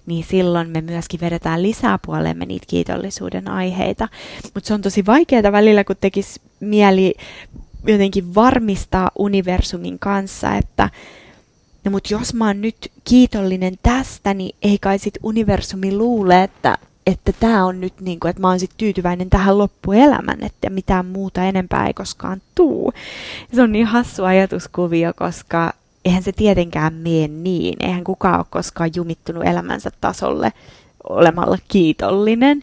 niin 0.06 0.24
silloin 0.24 0.70
me 0.70 0.80
myöskin 0.80 1.20
vedetään 1.20 1.62
lisää 1.62 1.98
puolemme 2.06 2.46
niitä 2.46 2.66
kiitollisuuden 2.68 3.48
aiheita. 3.48 4.08
Mutta 4.54 4.68
se 4.68 4.74
on 4.74 4.82
tosi 4.82 5.06
vaikeaa 5.06 5.52
välillä, 5.52 5.84
kun 5.84 5.96
tekisi 6.00 6.40
mieli 6.60 7.14
jotenkin 7.86 8.34
varmistaa 8.34 9.10
universumin 9.18 9.98
kanssa, 9.98 10.54
että 10.54 10.90
no 11.84 11.90
mut 11.90 12.10
jos 12.10 12.34
mä 12.34 12.46
oon 12.46 12.60
nyt 12.60 12.92
kiitollinen 13.04 13.74
tästä, 13.82 14.34
niin 14.34 14.56
ei 14.62 14.78
kai 14.78 14.98
sit 14.98 15.18
universumi 15.22 15.96
luule, 15.96 16.42
että 16.42 16.78
että 17.06 17.32
tämä 17.40 17.64
on 17.64 17.80
nyt 17.80 18.00
niin 18.00 18.20
kuin, 18.20 18.30
että 18.30 18.42
mä 18.42 18.48
oon 18.48 18.60
sit 18.60 18.70
tyytyväinen 18.76 19.30
tähän 19.30 19.58
loppuelämän, 19.58 20.44
että 20.44 20.70
mitään 20.70 21.06
muuta 21.06 21.44
enempää 21.44 21.86
ei 21.86 21.94
koskaan 21.94 22.42
tuu. 22.54 22.92
Se 23.54 23.62
on 23.62 23.72
niin 23.72 23.86
hassu 23.86 24.24
ajatuskuvio, 24.24 25.12
koska 25.16 25.72
eihän 26.04 26.22
se 26.22 26.32
tietenkään 26.32 26.94
mene 26.94 27.28
niin. 27.28 27.76
Eihän 27.80 28.04
kukaan 28.04 28.38
ole 28.38 28.46
koskaan 28.50 28.90
jumittunut 28.96 29.46
elämänsä 29.46 29.90
tasolle 30.00 30.52
olemalla 31.08 31.58
kiitollinen 31.68 32.62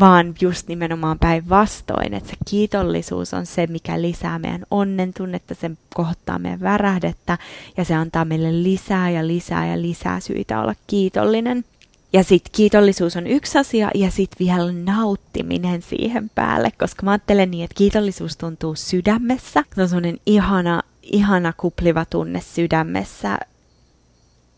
vaan 0.00 0.34
just 0.40 0.68
nimenomaan 0.68 1.18
päinvastoin, 1.18 2.14
että 2.14 2.30
se 2.30 2.36
kiitollisuus 2.50 3.34
on 3.34 3.46
se, 3.46 3.66
mikä 3.66 4.02
lisää 4.02 4.38
meidän 4.38 4.64
onnen 4.70 5.14
tunnetta, 5.14 5.54
se 5.54 5.70
kohtaa 5.94 6.38
meidän 6.38 6.60
värähdettä 6.60 7.38
ja 7.76 7.84
se 7.84 7.94
antaa 7.94 8.24
meille 8.24 8.62
lisää 8.62 9.10
ja 9.10 9.26
lisää 9.26 9.66
ja 9.66 9.82
lisää 9.82 10.20
syitä 10.20 10.60
olla 10.60 10.74
kiitollinen. 10.86 11.64
Ja 12.12 12.24
sitten 12.24 12.52
kiitollisuus 12.52 13.16
on 13.16 13.26
yksi 13.26 13.58
asia 13.58 13.90
ja 13.94 14.10
sitten 14.10 14.46
vielä 14.46 14.72
nauttiminen 14.72 15.82
siihen 15.82 16.30
päälle, 16.34 16.72
koska 16.78 17.02
mä 17.02 17.10
ajattelen 17.10 17.50
niin, 17.50 17.64
että 17.64 17.78
kiitollisuus 17.78 18.36
tuntuu 18.36 18.74
sydämessä. 18.74 19.64
Se 19.74 19.82
on 19.82 19.88
semmoinen 19.88 20.18
ihana, 20.26 20.82
ihana 21.02 21.52
kupliva 21.56 22.04
tunne 22.04 22.40
sydämessä, 22.40 23.38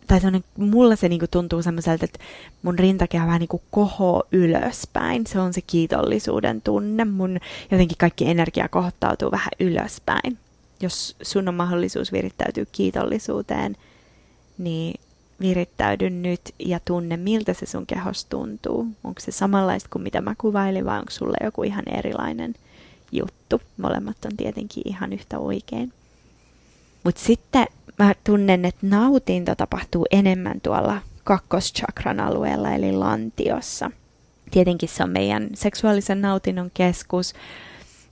tai 0.06 0.20
mulla 0.58 0.96
se 0.96 1.08
niinku 1.08 1.26
tuntuu 1.30 1.62
semmoiselta, 1.62 2.04
että 2.04 2.18
mun 2.62 2.78
rintakehä 2.78 3.26
vähän 3.26 3.40
niinku 3.40 3.62
kohoo 3.70 4.22
ylöspäin. 4.32 5.26
Se 5.26 5.40
on 5.40 5.52
se 5.52 5.60
kiitollisuuden 5.60 6.62
tunne. 6.62 7.04
Mun 7.04 7.38
jotenkin 7.70 7.98
kaikki 7.98 8.30
energia 8.30 8.68
kohtautuu 8.68 9.30
vähän 9.30 9.50
ylöspäin. 9.60 10.38
Jos 10.80 11.16
sun 11.22 11.48
on 11.48 11.54
mahdollisuus 11.54 12.12
virittäytyä 12.12 12.64
kiitollisuuteen, 12.72 13.76
niin 14.58 15.00
virittäydy 15.40 16.10
nyt 16.10 16.40
ja 16.58 16.80
tunne, 16.84 17.16
miltä 17.16 17.54
se 17.54 17.66
sun 17.66 17.86
kehos 17.86 18.25
tuntuu. 18.25 18.86
Onko 19.04 19.20
se 19.20 19.32
samanlaista 19.32 19.88
kuin 19.92 20.02
mitä 20.02 20.20
mä 20.20 20.34
kuvailin 20.38 20.84
vai 20.84 20.98
onko 20.98 21.10
sulle 21.10 21.36
joku 21.44 21.62
ihan 21.62 21.84
erilainen 21.88 22.54
juttu. 23.12 23.60
Molemmat 23.76 24.16
on 24.25 24.36
tietenkin 24.36 24.82
ihan 24.86 25.12
yhtä 25.12 25.38
oikein. 25.38 25.92
Mutta 27.06 27.20
sitten 27.20 27.66
mä 27.98 28.14
tunnen, 28.25 28.64
että 28.64 28.86
nautinto 28.86 29.54
tapahtuu 29.54 30.06
enemmän 30.10 30.60
tuolla 30.60 31.00
kakkoschakran 31.25 32.20
alueella, 32.20 32.72
eli 32.72 32.92
lantiossa. 32.92 33.90
Tietenkin 34.50 34.88
se 34.88 35.02
on 35.02 35.10
meidän 35.10 35.48
seksuaalisen 35.54 36.20
nautinnon 36.20 36.70
keskus, 36.75 37.34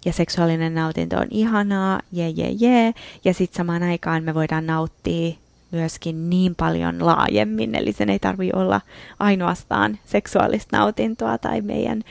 ja 0.05 0.13
seksuaalinen 0.13 0.75
nautinto 0.75 1.17
on 1.17 1.27
ihanaa, 1.31 2.01
je 2.13 2.29
je 2.29 2.49
je, 2.59 2.95
ja 3.25 3.35
sitten 3.35 3.57
samaan 3.57 3.83
aikaan 3.83 4.25
me 4.25 4.35
voidaan 4.35 4.67
nauttia 4.67 5.35
myöskin 5.71 6.31
niin 6.31 6.55
paljon 6.55 7.07
laajemmin, 7.07 7.75
eli 7.75 7.93
sen 7.93 8.11
ei 8.11 8.19
tarvi 8.19 8.51
olla 8.53 8.81
ainoastaan 9.19 9.99
seksuaalista 10.05 10.79
nautintoa 10.79 11.39
tai 11.39 11.61
meidän, 11.61 12.03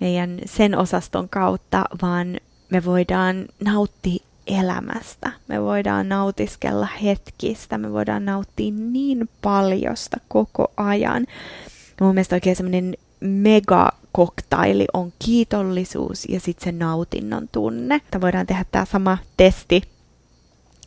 meidän 0.00 0.38
sen 0.44 0.78
osaston 0.78 1.28
kautta, 1.28 1.84
vaan 2.02 2.40
me 2.70 2.84
voidaan 2.84 3.46
nauttia 3.64 4.29
elämästä. 4.58 5.32
Me 5.48 5.62
voidaan 5.62 6.08
nautiskella 6.08 6.88
hetkistä, 7.02 7.78
me 7.78 7.92
voidaan 7.92 8.24
nauttia 8.24 8.72
niin 8.72 9.28
paljosta 9.42 10.16
koko 10.28 10.72
ajan. 10.76 11.26
Ja 12.00 12.06
mun 12.06 12.14
mielestä 12.14 12.36
oikein 12.36 12.56
semmoinen 12.56 12.94
mega 13.20 13.88
koktaili 14.12 14.86
on 14.92 15.12
kiitollisuus 15.24 16.24
ja 16.28 16.40
sitten 16.40 16.64
se 16.64 16.72
nautinnon 16.72 17.48
tunne. 17.52 17.94
Että 17.94 18.20
voidaan 18.20 18.46
tehdä 18.46 18.64
tämä 18.72 18.84
sama 18.84 19.18
testi, 19.36 19.82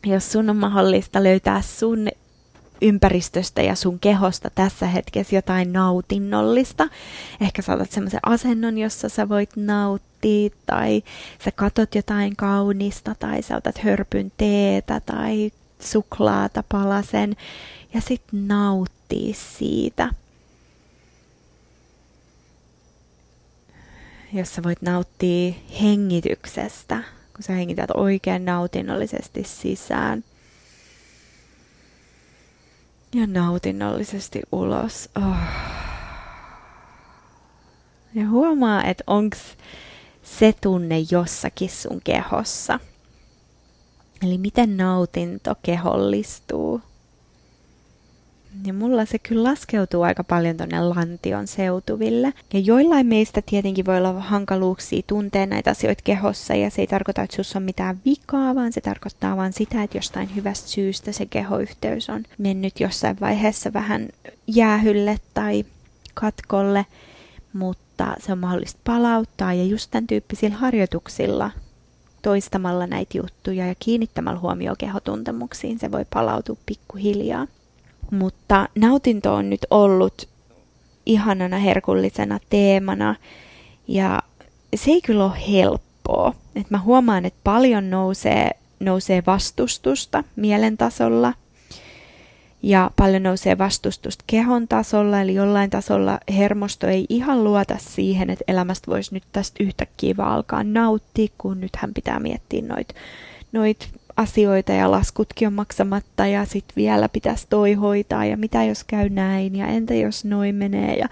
jos 0.06 0.32
sun 0.32 0.50
on 0.50 0.56
mahdollista 0.56 1.22
löytää 1.22 1.62
sun 1.62 2.08
ympäristöstä 2.82 3.62
ja 3.62 3.74
sun 3.74 3.98
kehosta 3.98 4.50
tässä 4.54 4.86
hetkessä 4.86 5.36
jotain 5.36 5.72
nautinnollista. 5.72 6.88
Ehkä 7.40 7.62
saatat 7.62 7.90
semmoisen 7.90 8.20
asennon, 8.26 8.78
jossa 8.78 9.08
sä 9.08 9.28
voit 9.28 9.50
nauttia, 9.56 10.13
tai 10.66 11.02
sä 11.44 11.50
katot 11.52 11.94
jotain 11.94 12.36
kaunista, 12.36 13.14
tai 13.18 13.42
sä 13.42 13.56
otat 13.56 13.78
hörpyn 13.78 14.32
teetä, 14.36 15.00
tai 15.00 15.52
suklaata 15.80 16.64
palasen, 16.68 17.36
ja 17.94 18.00
sit 18.00 18.22
nauttii 18.32 19.34
siitä. 19.34 20.08
Jos 24.32 24.54
sä 24.54 24.62
voit 24.62 24.82
nauttia 24.82 25.54
hengityksestä, 25.82 27.02
kun 27.34 27.42
sä 27.42 27.52
hengität 27.52 27.90
oikein 27.94 28.44
nautinnollisesti 28.44 29.44
sisään– 29.44 30.24
Ja 33.14 33.26
nautinnollisesti 33.26 34.42
ulos. 34.52 35.08
Oh. 35.16 35.36
Ja 38.14 38.28
huomaa, 38.28 38.84
että 38.84 39.04
onks 39.06 39.38
se 40.24 40.54
tunne 40.60 41.04
jossakin 41.10 41.70
sun 41.70 42.00
kehossa. 42.04 42.80
Eli 44.22 44.38
miten 44.38 44.76
nautinto 44.76 45.54
kehollistuu. 45.62 46.80
Ja 48.66 48.72
mulla 48.72 49.04
se 49.04 49.18
kyllä 49.18 49.42
laskeutuu 49.42 50.02
aika 50.02 50.24
paljon 50.24 50.56
tonne 50.56 50.80
lantion 50.80 51.46
seutuville. 51.46 52.32
Ja 52.52 52.60
joillain 52.60 53.06
meistä 53.06 53.42
tietenkin 53.46 53.86
voi 53.86 53.96
olla 53.98 54.12
hankaluuksia 54.12 55.02
tuntea 55.06 55.46
näitä 55.46 55.70
asioita 55.70 56.02
kehossa, 56.04 56.54
ja 56.54 56.70
se 56.70 56.82
ei 56.82 56.86
tarkoita, 56.86 57.22
että 57.22 57.36
sussa 57.36 57.58
on 57.58 57.62
mitään 57.62 58.00
vikaa, 58.04 58.54
vaan 58.54 58.72
se 58.72 58.80
tarkoittaa 58.80 59.36
vaan 59.36 59.52
sitä, 59.52 59.82
että 59.82 59.98
jostain 59.98 60.36
hyvästä 60.36 60.68
syystä 60.68 61.12
se 61.12 61.26
kehoyhteys 61.26 62.10
on 62.10 62.22
mennyt 62.38 62.80
jossain 62.80 63.16
vaiheessa 63.20 63.72
vähän 63.72 64.08
jäähylle 64.46 65.18
tai 65.34 65.64
katkolle, 66.14 66.86
mutta 67.52 67.83
se 68.18 68.32
on 68.32 68.38
mahdollista 68.38 68.80
palauttaa, 68.84 69.52
ja 69.52 69.64
just 69.64 69.90
tämän 69.90 70.06
tyyppisillä 70.06 70.56
harjoituksilla 70.56 71.50
toistamalla 72.22 72.86
näitä 72.86 73.18
juttuja 73.18 73.66
ja 73.66 73.74
kiinnittämällä 73.78 74.40
huomioon 74.40 74.76
kehotuntemuksiin 74.76 75.78
se 75.78 75.92
voi 75.92 76.04
palautua 76.14 76.56
pikkuhiljaa. 76.66 77.46
Mutta 78.10 78.68
nautinto 78.78 79.34
on 79.34 79.50
nyt 79.50 79.66
ollut 79.70 80.28
ihanana 81.06 81.58
herkullisena 81.58 82.38
teemana 82.50 83.14
ja 83.88 84.22
se 84.76 84.90
ei 84.90 85.00
kyllä 85.00 85.24
ole 85.24 85.48
helppoa. 85.48 86.34
Et 86.56 86.70
mä 86.70 86.78
huomaan, 86.78 87.24
että 87.24 87.40
paljon 87.44 87.90
nousee, 87.90 88.50
nousee 88.80 89.22
vastustusta 89.26 90.24
mielen 90.36 90.76
tasolla 90.76 91.34
ja 92.64 92.90
paljon 92.96 93.22
nousee 93.22 93.58
vastustusta 93.58 94.24
kehon 94.26 94.68
tasolla, 94.68 95.20
eli 95.20 95.34
jollain 95.34 95.70
tasolla 95.70 96.20
hermosto 96.36 96.86
ei 96.86 97.06
ihan 97.08 97.44
luota 97.44 97.76
siihen, 97.78 98.30
että 98.30 98.44
elämästä 98.48 98.90
voisi 98.90 99.14
nyt 99.14 99.22
tästä 99.32 99.64
yhtäkkiä 99.64 100.16
vaan 100.16 100.32
alkaa 100.32 100.64
nauttia, 100.64 101.28
kun 101.38 101.60
nythän 101.60 101.94
pitää 101.94 102.20
miettiä 102.20 102.62
noita 102.62 102.94
noit 103.52 103.88
asioita 104.16 104.72
ja 104.72 104.90
laskutkin 104.90 105.48
on 105.48 105.54
maksamatta 105.54 106.26
ja 106.26 106.44
sitten 106.44 106.76
vielä 106.76 107.08
pitäisi 107.08 107.46
toi 107.50 107.72
hoitaa 107.72 108.24
ja 108.24 108.36
mitä 108.36 108.64
jos 108.64 108.84
käy 108.84 109.08
näin 109.08 109.56
ja 109.56 109.66
entä 109.66 109.94
jos 109.94 110.24
noin 110.24 110.54
menee 110.54 110.94
ja 110.94 111.08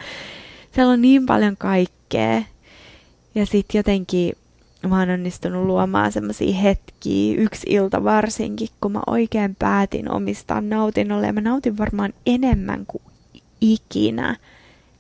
siellä 0.74 0.92
on 0.92 1.02
niin 1.02 1.26
paljon 1.26 1.56
kaikkea. 1.56 2.42
Ja 3.34 3.46
sitten 3.46 3.78
jotenkin 3.78 4.34
mä 4.88 4.98
oon 4.98 5.10
onnistunut 5.10 5.66
luomaan 5.66 6.12
semmoisia 6.12 6.54
hetkiä, 6.54 7.34
yksi 7.38 7.66
ilta 7.70 8.04
varsinkin, 8.04 8.68
kun 8.80 8.92
mä 8.92 9.00
oikein 9.06 9.56
päätin 9.58 10.10
omistaa 10.10 10.60
nautinnolle 10.60 11.26
ja 11.26 11.32
mä 11.32 11.40
nautin 11.40 11.78
varmaan 11.78 12.12
enemmän 12.26 12.84
kuin 12.86 13.02
ikinä. 13.60 14.36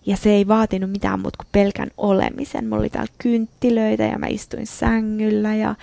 Ja 0.06 0.16
se 0.16 0.30
ei 0.30 0.48
vaatinut 0.48 0.90
mitään 0.90 1.20
muuta 1.20 1.36
kuin 1.36 1.48
pelkän 1.52 1.90
olemisen. 1.96 2.64
Mulla 2.64 2.80
oli 2.80 2.90
täällä 2.90 3.12
kynttilöitä 3.18 4.02
ja 4.02 4.18
mä 4.18 4.26
istuin 4.26 4.66
sängyllä 4.66 5.54
ja 5.54 5.74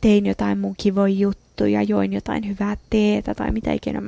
tein 0.00 0.26
jotain 0.26 0.58
mun 0.58 0.74
kivoja 0.76 1.14
juttuja, 1.14 1.82
join 1.82 2.12
jotain 2.12 2.48
hyvää 2.48 2.76
teetä 2.90 3.34
tai 3.34 3.52
mitä 3.52 3.72
ikinä 3.72 4.02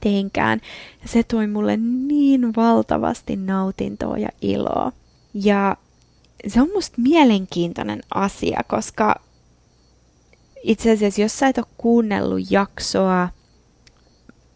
teinkään. 0.00 0.60
Ja 1.02 1.08
se 1.08 1.22
toi 1.22 1.46
mulle 1.46 1.76
niin 1.76 2.56
valtavasti 2.56 3.36
nautintoa 3.36 4.18
ja 4.18 4.28
iloa. 4.42 4.92
Ja 5.34 5.76
se 6.48 6.60
on 6.60 6.68
musta 6.74 7.02
mielenkiintoinen 7.02 8.00
asia, 8.14 8.60
koska 8.66 9.14
itse 10.62 10.90
asiassa 10.90 11.22
jos 11.22 11.38
sä 11.38 11.48
et 11.48 11.58
ole 11.58 11.66
kuunnellut 11.76 12.50
jaksoa, 12.50 13.28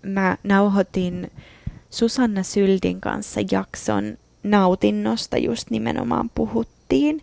mä 0.02 0.36
nauhoitin 0.42 1.30
Susanna 1.90 2.42
Syltin 2.42 3.00
kanssa 3.00 3.40
jakson 3.50 4.18
nautinnosta 4.42 5.38
just 5.38 5.70
nimenomaan 5.70 6.30
puhuttiin. 6.34 7.22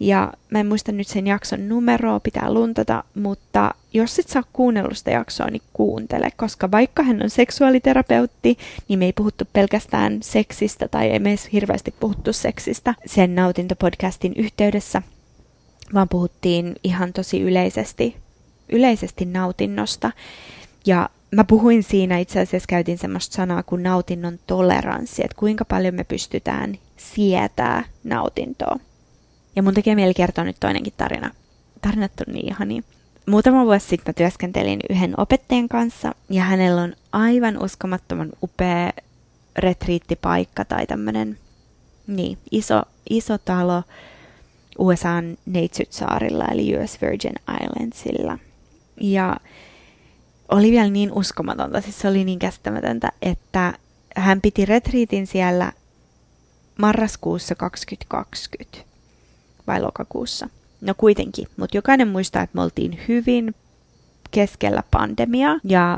Ja 0.00 0.32
mä 0.50 0.60
en 0.60 0.66
muista 0.66 0.92
nyt 0.92 1.08
sen 1.08 1.26
jakson 1.26 1.68
numeroa, 1.68 2.20
pitää 2.20 2.52
luntata, 2.52 3.04
mutta 3.14 3.74
jos 3.92 4.18
et 4.18 4.28
saa 4.28 4.42
kuunnellut 4.52 4.98
sitä 4.98 5.10
jaksoa, 5.10 5.46
niin 5.46 5.62
kuuntele, 5.72 6.30
koska 6.36 6.70
vaikka 6.70 7.02
hän 7.02 7.22
on 7.22 7.30
seksuaaliterapeutti, 7.30 8.58
niin 8.88 8.98
me 8.98 9.04
ei 9.04 9.12
puhuttu 9.12 9.44
pelkästään 9.52 10.18
seksistä 10.22 10.88
tai 10.88 11.10
ei 11.10 11.18
me 11.18 11.28
edes 11.28 11.48
hirveästi 11.52 11.94
puhuttu 12.00 12.32
seksistä 12.32 12.94
sen 13.06 13.34
nautintopodcastin 13.34 14.32
yhteydessä, 14.36 15.02
vaan 15.94 16.08
puhuttiin 16.08 16.76
ihan 16.84 17.12
tosi 17.12 17.40
yleisesti, 17.40 18.16
yleisesti 18.68 19.24
nautinnosta. 19.24 20.10
Ja 20.86 21.08
mä 21.30 21.44
puhuin 21.44 21.82
siinä, 21.82 22.18
itse 22.18 22.40
asiassa 22.40 22.66
käytin 22.66 22.98
semmoista 22.98 23.36
sanaa 23.36 23.62
kuin 23.62 23.82
nautinnon 23.82 24.38
toleranssi, 24.46 25.22
että 25.24 25.36
kuinka 25.36 25.64
paljon 25.64 25.94
me 25.94 26.04
pystytään 26.04 26.78
sietää 26.96 27.84
nautintoa. 28.04 28.78
Ja 29.56 29.62
mun 29.62 29.74
tekee 29.74 29.94
mieli 29.94 30.14
kertoa 30.14 30.44
nyt 30.44 30.56
toinenkin 30.60 30.92
tarina. 30.96 31.30
Tarinat 31.82 32.12
on 32.28 32.34
niin 32.34 32.48
ihania. 32.48 32.82
Muutama 33.26 33.64
vuosi 33.64 33.86
sitten 33.86 34.12
mä 34.12 34.12
työskentelin 34.12 34.80
yhden 34.90 35.20
opettajan 35.20 35.68
kanssa 35.68 36.14
ja 36.30 36.42
hänellä 36.42 36.82
on 36.82 36.94
aivan 37.12 37.62
uskomattoman 37.62 38.32
upea 38.42 38.92
retriittipaikka 39.58 40.64
tai 40.64 40.86
tämmönen 40.86 41.38
niin, 42.06 42.38
iso, 42.50 42.82
iso 43.10 43.38
talo 43.38 43.82
USAn 44.78 45.36
Neitsyt-saarilla 45.46 46.44
eli 46.52 46.76
US 46.76 47.02
Virgin 47.02 47.34
Islandsilla. 47.64 48.38
Ja 49.00 49.36
oli 50.50 50.70
vielä 50.70 50.90
niin 50.90 51.12
uskomatonta, 51.12 51.80
siis 51.80 51.98
se 51.98 52.08
oli 52.08 52.24
niin 52.24 52.38
käsittämätöntä, 52.38 53.12
että 53.22 53.72
hän 54.16 54.40
piti 54.40 54.66
retriitin 54.66 55.26
siellä 55.26 55.72
marraskuussa 56.78 57.54
2020 57.54 58.95
vai 59.66 59.80
lokakuussa. 59.80 60.48
No 60.80 60.94
kuitenkin, 60.96 61.46
mutta 61.56 61.76
jokainen 61.76 62.08
muistaa, 62.08 62.42
että 62.42 62.56
me 62.56 62.62
oltiin 62.62 62.98
hyvin 63.08 63.54
keskellä 64.30 64.82
pandemiaa 64.90 65.58
ja 65.64 65.96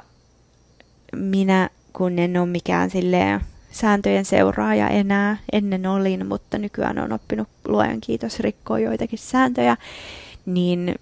minä, 1.16 1.70
kun 1.92 2.18
en 2.18 2.36
ole 2.36 2.46
mikään 2.46 2.90
silleen 2.90 3.40
sääntöjen 3.70 4.24
seuraaja 4.24 4.88
enää, 4.88 5.36
ennen 5.52 5.86
olin, 5.86 6.26
mutta 6.26 6.58
nykyään 6.58 6.98
on 6.98 7.12
oppinut 7.12 7.48
luojan 7.68 8.00
kiitos 8.00 8.40
rikkoa 8.40 8.78
joitakin 8.78 9.18
sääntöjä, 9.18 9.76
niin 10.46 10.94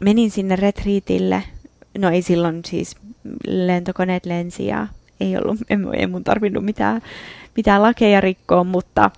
menin 0.00 0.30
sinne 0.30 0.56
retriitille. 0.56 1.42
No 1.98 2.10
ei 2.10 2.22
silloin 2.22 2.60
siis 2.66 2.96
lentokoneet 3.46 4.26
lensi 4.26 4.66
ja 4.66 4.86
ei, 5.20 5.36
ollut, 5.36 5.58
ei 5.96 6.06
mun 6.06 6.24
tarvinnut 6.24 6.64
mitään, 6.64 7.02
mitään 7.56 7.82
lakeja 7.82 8.20
rikkoa, 8.20 8.64
mutta, 8.64 9.10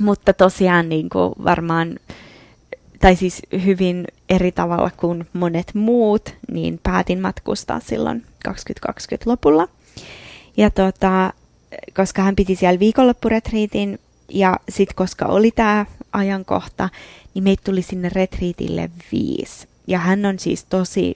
mutta 0.00 0.32
tosiaan 0.32 0.88
niin 0.88 1.08
kuin 1.08 1.32
varmaan 1.44 1.96
tai 3.04 3.16
siis 3.16 3.42
hyvin 3.64 4.04
eri 4.28 4.52
tavalla 4.52 4.90
kuin 4.96 5.26
monet 5.32 5.74
muut, 5.74 6.34
niin 6.50 6.80
päätin 6.82 7.20
matkustaa 7.20 7.80
silloin 7.80 8.24
2020 8.44 9.30
lopulla. 9.30 9.68
Ja 10.56 10.70
tota, 10.70 11.32
koska 11.96 12.22
hän 12.22 12.36
piti 12.36 12.56
siellä 12.56 12.78
viikonloppuretriitin 12.78 13.98
ja 14.28 14.56
sitten 14.68 14.96
koska 14.96 15.26
oli 15.26 15.50
tämä 15.50 15.86
ajankohta, 16.12 16.88
niin 17.34 17.44
meitä 17.44 17.62
tuli 17.64 17.82
sinne 17.82 18.08
retriitille 18.08 18.90
viisi. 19.12 19.68
Ja 19.86 19.98
hän 19.98 20.26
on 20.26 20.38
siis 20.38 20.64
tosi 20.64 21.14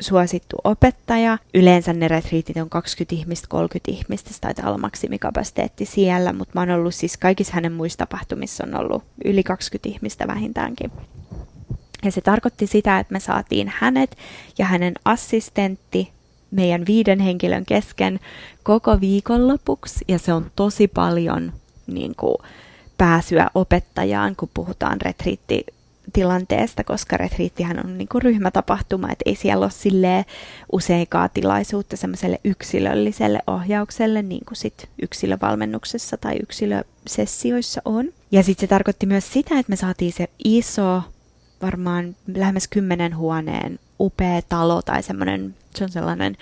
suosittu 0.00 0.56
opettaja. 0.64 1.38
Yleensä 1.54 1.92
ne 1.92 2.08
retriitit 2.08 2.56
on 2.56 2.70
20 2.70 3.14
ihmistä, 3.14 3.46
30 3.48 3.90
ihmistä, 3.90 4.30
tai 4.30 4.38
taitaa 4.40 4.70
olla 4.70 4.78
maksimikapasiteetti 4.78 5.86
siellä, 5.86 6.32
mutta 6.32 6.52
mä 6.54 6.60
oon 6.60 6.70
ollut 6.70 6.94
siis 6.94 7.16
kaikissa 7.16 7.52
hänen 7.54 7.72
muissa 7.72 7.98
tapahtumissa 7.98 8.64
on 8.64 8.80
ollut 8.80 9.04
yli 9.24 9.42
20 9.42 9.88
ihmistä 9.88 10.26
vähintäänkin. 10.26 10.92
Ja 12.04 12.12
se 12.12 12.20
tarkoitti 12.20 12.66
sitä, 12.66 12.98
että 12.98 13.12
me 13.12 13.20
saatiin 13.20 13.72
hänet 13.76 14.16
ja 14.58 14.64
hänen 14.64 14.94
assistentti 15.04 16.10
meidän 16.50 16.86
viiden 16.86 17.20
henkilön 17.20 17.66
kesken 17.66 18.20
koko 18.62 19.00
viikonlopuksi. 19.00 20.04
Ja 20.08 20.18
se 20.18 20.32
on 20.32 20.50
tosi 20.56 20.88
paljon 20.88 21.52
niin 21.86 22.14
kuin, 22.16 22.36
pääsyä 22.98 23.50
opettajaan, 23.54 24.36
kun 24.36 24.50
puhutaan 24.54 25.00
retriitti 25.00 25.66
tilanteesta, 26.12 26.84
koska 26.84 27.16
retriittihän 27.16 27.80
on 27.84 27.98
niin 27.98 28.08
kuin 28.08 28.22
ryhmätapahtuma, 28.22 29.12
että 29.12 29.22
ei 29.26 29.36
siellä 29.36 29.64
ole 29.64 29.70
silleen 29.70 30.24
useinkaan 30.72 31.30
tilaisuutta 31.34 31.96
semmoiselle 31.96 32.40
yksilölliselle 32.44 33.38
ohjaukselle, 33.46 34.22
niin 34.22 34.44
kuin 34.44 34.56
sit 34.56 34.88
yksilövalmennuksessa 35.02 36.16
tai 36.16 36.36
yksilösessioissa 36.42 37.82
on. 37.84 38.08
Ja 38.32 38.42
sitten 38.42 38.60
se 38.60 38.70
tarkoitti 38.70 39.06
myös 39.06 39.32
sitä, 39.32 39.58
että 39.58 39.70
me 39.70 39.76
saatiin 39.76 40.12
se 40.12 40.28
iso 40.44 41.02
varmaan 41.62 42.16
lähemmäs 42.34 42.68
kymmenen 42.68 43.16
huoneen 43.16 43.78
upea 44.00 44.42
talo 44.48 44.82
tai 44.82 45.02
semmoinen, 45.02 45.54
se 45.74 45.84
on 45.84 45.90
sellainen, 45.90 46.36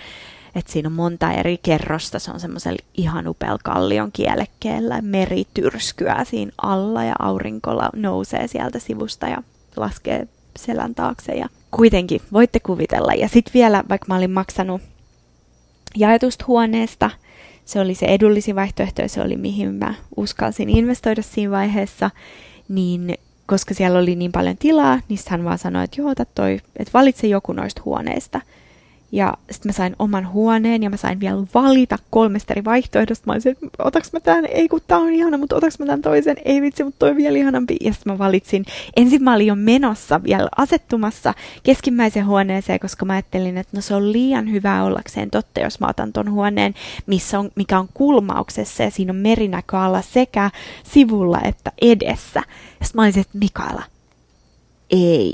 että 0.55 0.71
siinä 0.71 0.87
on 0.87 0.93
monta 0.93 1.31
eri 1.31 1.57
kerrosta, 1.57 2.19
se 2.19 2.31
on 2.31 2.39
semmoisella 2.39 2.79
ihan 2.93 3.27
upealla 3.27 3.59
kallion 3.63 4.11
kielekkeellä, 4.11 5.01
meri 5.01 5.47
tyrskyää 5.53 6.25
siinä 6.25 6.51
alla 6.61 7.03
ja 7.03 7.15
aurinko 7.19 7.71
nousee 7.95 8.47
sieltä 8.47 8.79
sivusta 8.79 9.27
ja 9.27 9.43
laskee 9.75 10.27
selän 10.57 10.95
taakse 10.95 11.31
ja 11.31 11.49
kuitenkin 11.71 12.21
voitte 12.33 12.59
kuvitella. 12.59 13.13
Ja 13.13 13.27
sitten 13.27 13.53
vielä, 13.53 13.83
vaikka 13.89 14.05
mä 14.07 14.15
olin 14.15 14.31
maksanut 14.31 14.81
jaetusta 15.97 16.45
huoneesta, 16.47 17.09
se 17.65 17.79
oli 17.79 17.95
se 17.95 18.05
edullisin 18.05 18.55
vaihtoehto 18.55 19.01
ja 19.01 19.09
se 19.09 19.21
oli 19.21 19.37
mihin 19.37 19.73
mä 19.73 19.93
uskalsin 20.17 20.69
investoida 20.69 21.21
siinä 21.21 21.51
vaiheessa, 21.51 22.11
niin 22.69 23.17
koska 23.45 23.73
siellä 23.73 23.99
oli 23.99 24.15
niin 24.15 24.31
paljon 24.31 24.57
tilaa, 24.57 24.99
niin 25.09 25.19
hän 25.27 25.43
vaan 25.43 25.57
sanoi, 25.57 25.83
että 25.83 26.01
joo, 26.01 26.13
toi, 26.35 26.59
että 26.75 26.93
valitse 26.93 27.27
joku 27.27 27.53
noista 27.53 27.81
huoneista. 27.85 28.41
Ja 29.11 29.33
sitten 29.51 29.69
mä 29.69 29.73
sain 29.73 29.95
oman 29.99 30.31
huoneen 30.31 30.83
ja 30.83 30.89
mä 30.89 30.97
sain 30.97 31.19
vielä 31.19 31.43
valita 31.53 31.97
kolmesta 32.09 32.53
eri 32.53 32.65
vaihtoehdosta. 32.65 33.23
Mä 33.27 33.33
olisin, 33.33 33.51
että 33.51 33.67
otaks 33.79 34.13
mä 34.13 34.19
tämän? 34.19 34.45
Ei 34.45 34.67
kun 34.67 34.81
tää 34.87 34.97
on 34.97 35.13
ihana, 35.13 35.37
mutta 35.37 35.55
otaks 35.55 35.79
mä 35.79 35.85
tämän 35.85 36.01
toisen? 36.01 36.37
Ei 36.45 36.61
vitsi, 36.61 36.83
mutta 36.83 36.99
toi 36.99 37.09
on 37.09 37.17
vielä 37.17 37.37
ihanampi. 37.37 37.77
Ja 37.81 37.93
sitten 37.93 38.13
mä 38.13 38.17
valitsin. 38.17 38.65
Ensin 38.97 39.23
mä 39.23 39.33
olin 39.33 39.47
jo 39.47 39.55
menossa 39.55 40.23
vielä 40.23 40.49
asettumassa 40.57 41.33
keskimmäiseen 41.63 42.25
huoneeseen, 42.25 42.79
koska 42.79 43.05
mä 43.05 43.13
ajattelin, 43.13 43.57
että 43.57 43.77
no 43.77 43.81
se 43.81 43.95
on 43.95 44.11
liian 44.11 44.51
hyvä 44.51 44.83
ollakseen 44.83 45.29
totta, 45.29 45.59
jos 45.59 45.79
mä 45.79 45.87
otan 45.87 46.13
ton 46.13 46.31
huoneen, 46.31 46.73
missä 47.05 47.39
on, 47.39 47.51
mikä 47.55 47.79
on 47.79 47.89
kulmauksessa 47.93 48.83
ja 48.83 48.91
siinä 48.91 49.13
on 49.13 49.17
merinäkö 49.17 49.77
alla 49.77 50.01
sekä 50.01 50.51
sivulla 50.83 51.39
että 51.43 51.71
edessä. 51.81 52.41
Ja 52.79 52.85
sitten 52.85 52.99
mä 52.99 53.03
olisin, 53.03 53.21
että 53.21 53.37
Mikaela, 53.37 53.83
ei, 54.89 55.33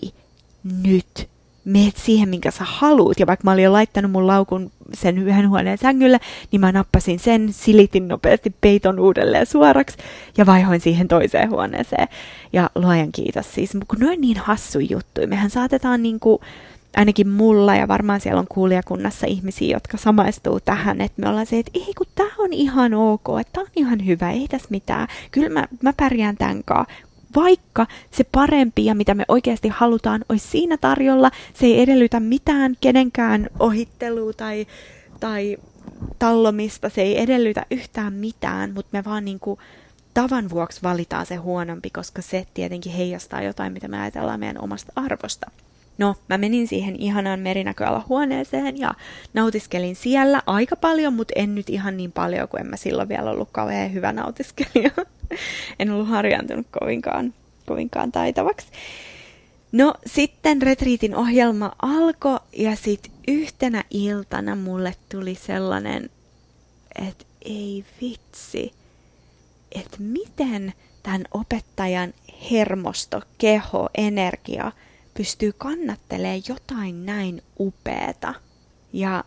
nyt 0.84 1.30
meet 1.65 1.97
siihen, 1.97 2.30
minkä 2.30 2.51
sä 2.51 2.63
haluut. 2.67 3.19
Ja 3.19 3.28
vaikka 3.28 3.43
mä 3.43 3.51
olin 3.51 3.63
jo 3.63 3.73
laittanut 3.73 4.12
mun 4.12 4.28
laukun 4.28 4.71
sen 4.93 5.17
yhden 5.17 5.49
huoneen 5.49 5.78
sängylle, 5.78 6.19
niin 6.51 6.60
mä 6.60 6.71
nappasin 6.71 7.19
sen, 7.19 7.54
silitin 7.54 8.08
nopeasti 8.08 8.56
peiton 8.62 8.99
uudelleen 8.99 9.45
suoraksi 9.45 9.97
ja 10.38 10.45
vaihoin 10.45 10.82
siihen 10.82 11.08
toiseen 11.08 11.49
huoneeseen. 11.49 12.08
Ja 12.54 12.69
luojan 12.75 13.12
kiitos 13.12 13.54
siis, 13.54 13.71
kun 13.88 13.99
ne 13.99 14.10
on 14.12 14.21
niin 14.21 14.38
hassu 14.38 14.80
juttu. 14.80 15.21
Mehän 15.28 15.49
saatetaan 15.49 16.01
kuin, 16.19 16.39
ainakin 16.95 17.28
mulla 17.28 17.75
ja 17.75 17.88
varmaan 17.88 18.21
siellä 18.21 18.39
on 18.39 18.47
kuulijakunnassa 18.49 19.28
ihmisiä, 19.28 19.75
jotka 19.75 19.97
samaistuu 19.97 20.60
tähän, 20.60 21.01
että 21.01 21.21
me 21.21 21.30
ollaan 21.30 21.45
se, 21.45 21.60
että 21.60 21.71
ei 21.73 21.93
kun 21.97 22.08
tämä 22.15 22.32
on 22.38 22.54
ihan 22.54 22.93
ok, 22.93 23.25
että 23.41 23.54
tämä 23.54 23.63
on 23.63 23.71
ihan 23.75 24.06
hyvä, 24.06 24.32
ei 24.32 24.47
tässä 24.47 24.67
mitään. 24.69 25.08
Kyllä 25.32 25.49
mä, 25.49 25.65
mä 25.82 25.93
pärjään 25.97 26.38
tämän 26.38 26.62
kanssa 26.65 26.93
vaikka 27.36 27.88
se 28.12 28.24
parempi 28.24 28.86
ja 28.86 28.95
mitä 28.95 29.13
me 29.13 29.26
oikeasti 29.28 29.67
halutaan 29.69 30.26
olisi 30.30 30.48
siinä 30.48 30.78
tarjolla, 30.78 31.32
se 31.54 31.65
ei 31.65 31.82
edellytä 31.82 32.19
mitään 32.19 32.76
kenenkään 32.82 33.50
ohittelua 33.60 34.34
tai, 34.34 34.67
tai 35.19 35.58
tallomista, 36.19 36.89
se 36.89 37.02
ei 37.02 37.21
edellytä 37.21 37.65
yhtään 37.71 38.13
mitään, 38.13 38.74
mutta 38.74 38.89
me 38.91 39.04
vaan 39.06 39.26
niin 39.26 39.39
kuin 39.39 39.60
tavan 40.13 40.50
vuoksi 40.50 40.84
valitaan 40.84 41.26
se 41.26 41.36
huonompi, 41.36 41.89
koska 41.89 42.21
se 42.21 42.48
tietenkin 42.54 42.91
heijastaa 42.91 43.41
jotain, 43.41 43.74
mitä 43.74 43.88
me 43.88 44.02
ajatellaan 44.02 44.39
meidän 44.39 44.62
omasta 44.62 44.93
arvosta. 44.95 45.52
No, 45.97 46.15
mä 46.29 46.38
menin 46.38 46.67
siihen 46.67 46.95
ihanaan 46.95 47.39
huoneeseen 48.10 48.77
ja 48.79 48.93
nautiskelin 49.34 49.95
siellä 49.95 50.41
aika 50.45 50.75
paljon, 50.75 51.13
mutta 51.13 51.34
en 51.36 51.55
nyt 51.55 51.69
ihan 51.69 51.97
niin 51.97 52.12
paljon, 52.12 52.47
kuin 52.47 52.62
en 52.62 52.67
mä 52.67 52.75
silloin 52.75 53.10
vielä 53.10 53.31
ollut 53.31 53.49
kauhean 53.51 53.93
hyvä 53.93 54.12
nautiskelija. 54.12 54.91
en 55.79 55.91
ollut 55.91 56.10
harjaantunut 56.10 56.67
kovinkaan, 56.79 57.34
kovinkaan 57.65 58.12
taitavaksi. 58.12 58.67
No 59.71 59.93
sitten 60.05 60.62
retriitin 60.62 61.15
ohjelma 61.15 61.71
alkoi 61.81 62.39
ja 62.58 62.75
sitten 62.75 63.12
yhtenä 63.27 63.84
iltana 63.89 64.55
mulle 64.55 64.95
tuli 65.12 65.36
sellainen, 65.36 66.10
että 67.10 67.25
ei 67.41 67.86
vitsi, 68.01 68.73
että 69.71 69.97
miten 69.99 70.73
tämän 71.03 71.23
opettajan 71.31 72.13
hermosto, 72.51 73.21
keho, 73.38 73.89
energia 73.97 74.71
pystyy 75.17 75.54
kannattelemaan 75.58 76.41
jotain 76.49 77.06
näin 77.06 77.41
upeeta. 77.60 78.34
Ja 78.93 79.23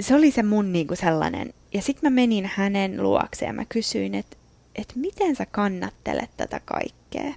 se 0.00 0.14
oli 0.14 0.30
se 0.30 0.42
mun 0.42 0.72
niinku 0.72 0.96
sellainen. 0.96 1.54
Ja 1.74 1.82
sitten 1.82 2.12
mä 2.12 2.14
menin 2.14 2.50
hänen 2.54 3.02
luokseen 3.02 3.48
ja 3.48 3.52
mä 3.52 3.64
kysyin, 3.64 4.14
että 4.14 4.36
että 4.74 4.94
miten 4.96 5.36
sä 5.36 5.46
kannattelet 5.46 6.30
tätä 6.36 6.60
kaikkea? 6.64 7.34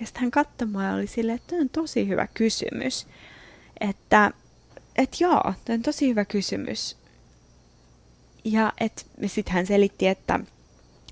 Ja 0.00 0.06
sitten 0.06 0.22
hän 0.22 0.30
katsoi 0.30 0.68
mua 0.68 0.84
ja 0.84 0.94
oli 0.94 1.06
silleen, 1.06 1.36
että 1.36 1.56
on 1.56 1.68
tosi 1.68 2.08
hyvä 2.08 2.26
kysymys. 2.34 3.06
Että, 3.80 4.30
että 4.96 5.16
joo, 5.20 5.54
tämä 5.64 5.74
on 5.74 5.82
tosi 5.82 6.08
hyvä 6.08 6.24
kysymys. 6.24 6.96
Ja 8.44 8.72
sitten 9.26 9.54
hän 9.54 9.66
selitti, 9.66 10.06
että 10.06 10.40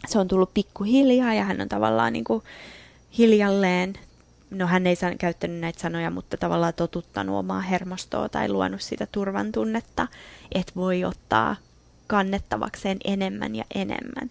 se 0.07 0.19
on 0.19 0.29
tullut 0.29 0.55
pikkuhiljaa 0.55 1.35
ja 1.35 1.45
hän 1.45 1.61
on 1.61 1.69
tavallaan 1.69 2.13
niin 2.13 2.25
kuin 2.25 2.43
hiljalleen, 3.19 3.95
no 4.55 4.67
hän 4.67 4.87
ei 4.87 4.97
käyttänyt 5.19 5.61
näitä 5.61 5.81
sanoja, 5.81 6.11
mutta 6.11 6.37
tavallaan 6.37 6.75
totuttanut 6.75 7.37
omaa 7.37 7.61
hermostoa 7.61 8.29
tai 8.29 8.49
luonut 8.49 8.83
sitä 8.83 9.07
turvan 9.13 9.53
tunnetta, 9.53 10.09
että 10.53 10.73
voi 10.77 11.05
ottaa 11.05 11.57
kannettavakseen 12.07 12.99
enemmän 13.05 13.57
ja 13.57 13.65
enemmän. 13.75 14.31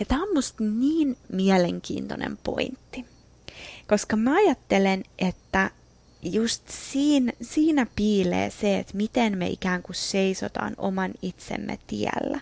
Ja 0.00 0.06
tämä 0.06 0.22
on 0.22 0.34
musta 0.34 0.64
niin 0.64 1.16
mielenkiintoinen 1.32 2.38
pointti, 2.44 3.06
koska 3.88 4.16
mä 4.16 4.36
ajattelen, 4.36 5.04
että 5.18 5.70
just 6.22 6.62
siinä, 6.68 7.32
siinä 7.42 7.86
piilee 7.96 8.50
se, 8.50 8.78
että 8.78 8.96
miten 8.96 9.38
me 9.38 9.48
ikään 9.48 9.82
kuin 9.82 9.96
seisotaan 9.96 10.74
oman 10.78 11.10
itsemme 11.22 11.78
tiellä. 11.86 12.40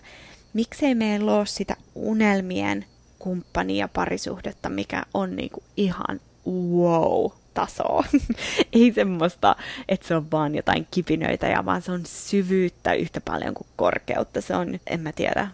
Miksei 0.53 0.95
meillä 0.95 1.35
ole 1.35 1.45
sitä 1.45 1.75
unelmien 1.95 2.85
kumppania 3.19 3.87
parisuhdetta, 3.87 4.69
mikä 4.69 5.03
on 5.13 5.35
niinku 5.35 5.63
ihan 5.77 6.19
wow 6.47 7.31
tasoa. 7.53 8.03
Ei 8.73 8.93
semmoista, 8.93 9.55
että 9.89 10.07
se 10.07 10.15
on 10.15 10.31
vaan 10.31 10.55
jotain 10.55 10.87
kipinöitä, 10.91 11.47
ja 11.47 11.65
vaan 11.65 11.81
se 11.81 11.91
on 11.91 12.01
syvyyttä 12.05 12.93
yhtä 12.93 13.21
paljon 13.21 13.53
kuin 13.53 13.67
korkeutta. 13.75 14.41
Se 14.41 14.55
on, 14.55 14.79
en 14.87 14.99
mä 14.99 15.11
tiedä, 15.11 15.47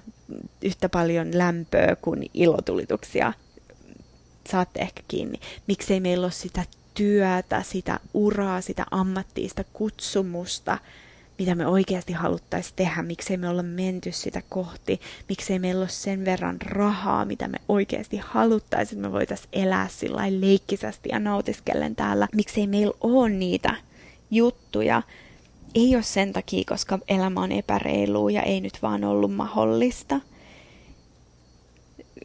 yhtä 0.61 0.89
paljon 0.89 1.37
lämpöä 1.37 1.95
kuin 2.01 2.29
ilotulituksia. 2.33 3.33
Saatte 4.49 4.79
ehkä 4.79 5.03
kiinni. 5.07 5.39
Miksei 5.67 5.99
meillä 5.99 6.25
ole 6.25 6.31
sitä 6.31 6.63
työtä, 6.93 7.61
sitä 7.61 7.99
uraa, 8.13 8.61
sitä 8.61 8.85
ammattiista 8.91 9.63
kutsumusta, 9.73 10.77
mitä 11.41 11.55
me 11.55 11.67
oikeasti 11.67 12.13
haluttaisiin 12.13 12.75
tehdä, 12.75 13.03
miksei 13.03 13.37
me 13.37 13.49
olla 13.49 13.63
menty 13.63 14.11
sitä 14.11 14.41
kohti, 14.49 15.01
miksei 15.29 15.59
meillä 15.59 15.79
ole 15.79 15.89
sen 15.89 16.25
verran 16.25 16.61
rahaa, 16.61 17.25
mitä 17.25 17.47
me 17.47 17.57
oikeasti 17.67 18.17
haluttaisiin, 18.17 18.97
että 18.97 19.09
me 19.09 19.13
voitaisiin 19.13 19.49
elää 19.53 19.87
sillä 19.87 20.21
leikkisästi 20.41 21.09
ja 21.09 21.19
nautiskellen 21.19 21.95
täällä, 21.95 22.27
miksei 22.35 22.67
meillä 22.67 22.93
ole 23.01 23.29
niitä 23.29 23.75
juttuja, 24.31 25.01
ei 25.75 25.95
ole 25.95 26.03
sen 26.03 26.33
takia, 26.33 26.63
koska 26.67 26.99
elämä 27.07 27.41
on 27.41 27.51
epäreilua 27.51 28.31
ja 28.31 28.41
ei 28.41 28.61
nyt 28.61 28.77
vaan 28.81 29.03
ollut 29.03 29.33
mahdollista, 29.35 30.19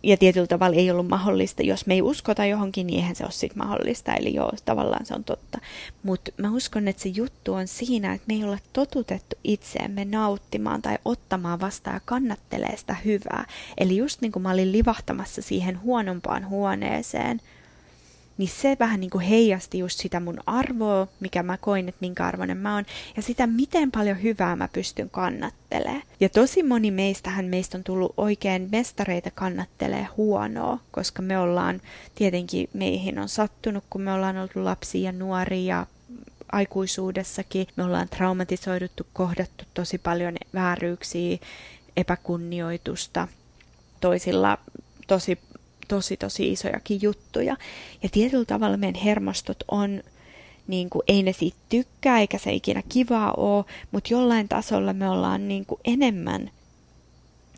ja 0.03 0.17
tietyllä 0.17 0.47
tavalla 0.47 0.77
ei 0.77 0.91
ollut 0.91 1.09
mahdollista. 1.09 1.63
Jos 1.63 1.87
me 1.87 1.95
ei 1.95 2.03
uskota 2.03 2.45
johonkin, 2.45 2.87
niin 2.87 2.99
eihän 2.99 3.17
se 3.17 3.25
ole 3.25 3.33
sitten 3.33 3.59
mahdollista. 3.59 4.15
Eli 4.15 4.35
joo, 4.35 4.53
tavallaan 4.65 5.07
se 5.07 5.15
on 5.15 5.25
totta. 5.25 5.59
Mutta 6.03 6.31
mä 6.37 6.51
uskon, 6.51 6.89
että 6.89 7.03
se 7.03 7.09
juttu 7.09 7.55
on 7.55 7.69
siinä, 7.69 8.15
että 8.15 8.25
me 8.29 8.35
ei 8.35 8.45
olla 8.45 8.59
totutettu 8.73 9.37
itseämme 9.45 10.05
nauttimaan 10.05 10.83
tai 10.83 10.99
ottamaan 11.05 11.61
vastaan 11.61 11.97
ja 11.97 12.01
kannattelee 12.05 12.77
sitä 12.77 12.97
hyvää. 13.05 13.47
Eli 13.79 13.97
just 13.97 14.21
niin 14.21 14.33
kuin 14.33 14.43
mä 14.43 14.51
olin 14.51 14.73
livahtamassa 14.73 15.43
siihen 15.43 15.83
huonompaan 15.83 16.49
huoneeseen– 16.49 17.41
niin 18.39 18.49
se 18.49 18.77
vähän 18.81 19.01
niin 19.01 19.11
kuin 19.11 19.25
heijasti 19.25 19.79
just 19.79 20.01
sitä 20.01 20.21
mun 20.21 20.41
arvoa, 20.47 21.09
mikä 21.21 21.43
mä 21.43 21.57
koin, 21.57 21.89
että 21.89 21.99
minkä 22.01 22.27
arvoinen 22.27 22.57
mä 22.57 22.75
oon, 22.75 22.85
ja 23.17 23.23
sitä, 23.23 23.47
miten 23.47 23.91
paljon 23.91 24.23
hyvää 24.23 24.57
mä 24.57 24.69
pystyn 24.69 25.11
kannattelee. 25.11 26.03
Ja 26.21 26.29
tosi 26.29 26.63
moni 26.63 26.91
meistähän 26.91 27.45
meistä 27.45 27.79
on 27.79 27.85
tullut 27.85 28.15
oikein 28.17 28.69
mestareita 28.73 29.31
kannattelee 29.35 30.07
huonoa, 30.17 30.79
koska 30.91 31.23
me 31.23 31.39
ollaan, 31.39 31.81
tietenkin 32.15 32.69
meihin 32.73 33.19
on 33.19 33.29
sattunut, 33.29 33.85
kun 33.91 34.01
me 34.01 34.13
ollaan 34.13 34.37
ollut 34.37 34.57
lapsia 34.57 35.01
ja 35.01 35.13
nuoria 35.13 35.87
aikuisuudessakin. 36.53 37.67
Me 37.77 37.85
ollaan 37.85 38.09
traumatisoiduttu, 38.09 39.07
kohdattu 39.13 39.65
tosi 39.75 39.99
paljon 39.99 40.35
vääryyksiä, 40.55 41.39
epäkunnioitusta, 41.97 43.29
toisilla 44.01 44.59
tosi 45.07 45.39
tosi 45.89 46.17
tosi 46.17 46.53
isojakin 46.53 47.03
juttuja. 47.03 47.57
Ja 48.03 48.09
tietyllä 48.09 48.45
tavalla 48.45 48.77
meidän 48.77 49.03
hermostot 49.03 49.65
on, 49.69 50.03
niin 50.67 50.91
kuin, 50.91 51.03
ei 51.09 51.23
ne 51.23 51.33
siitä 51.33 51.57
tykkää 51.69 52.19
eikä 52.19 52.39
se 52.39 52.53
ikinä 52.53 52.83
kivaa 52.89 53.33
ole, 53.33 53.65
mutta 53.93 54.15
jollain 54.15 54.49
tasolla 54.49 54.93
me 54.93 55.09
ollaan 55.11 55.49
niin 55.49 55.67
kuin, 55.67 55.81
enemmän 55.85 56.51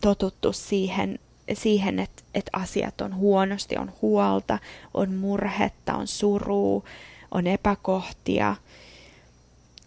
totuttu 0.01 0.53
siihen, 0.53 1.19
siihen 1.53 1.99
että, 1.99 2.23
että 2.35 2.51
asiat 2.53 3.01
on 3.01 3.17
huonosti, 3.17 3.77
on 3.77 3.93
huolta, 4.03 4.59
on 4.95 5.14
murhetta, 5.14 5.95
on 5.95 6.07
surua, 6.07 6.83
on 7.31 7.47
epäkohtia– 7.47 8.57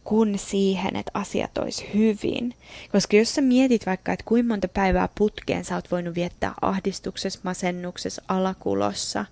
kuin 0.04 0.40
siihen, 0.40 0.96
että 0.96 1.12
asiat 1.14 1.58
olisi 1.58 1.90
hyvin. 1.94 2.54
Koska 2.92 3.18
jos 3.18 3.36
sä 3.36 3.42
mietit 3.42 3.86
vaikka, 3.86 4.14
että 4.14 4.26
kuinka 4.28 4.48
monta 4.48 4.68
päivää 4.68 5.10
putkeen 5.18 5.66
sä 5.66 5.76
oot 5.76 5.92
voinut 5.92 6.16
viettää 6.16 6.54
ahdistuksessa, 6.62 7.40
masennuksessa, 7.44 8.22
alakulossa, 8.28 9.26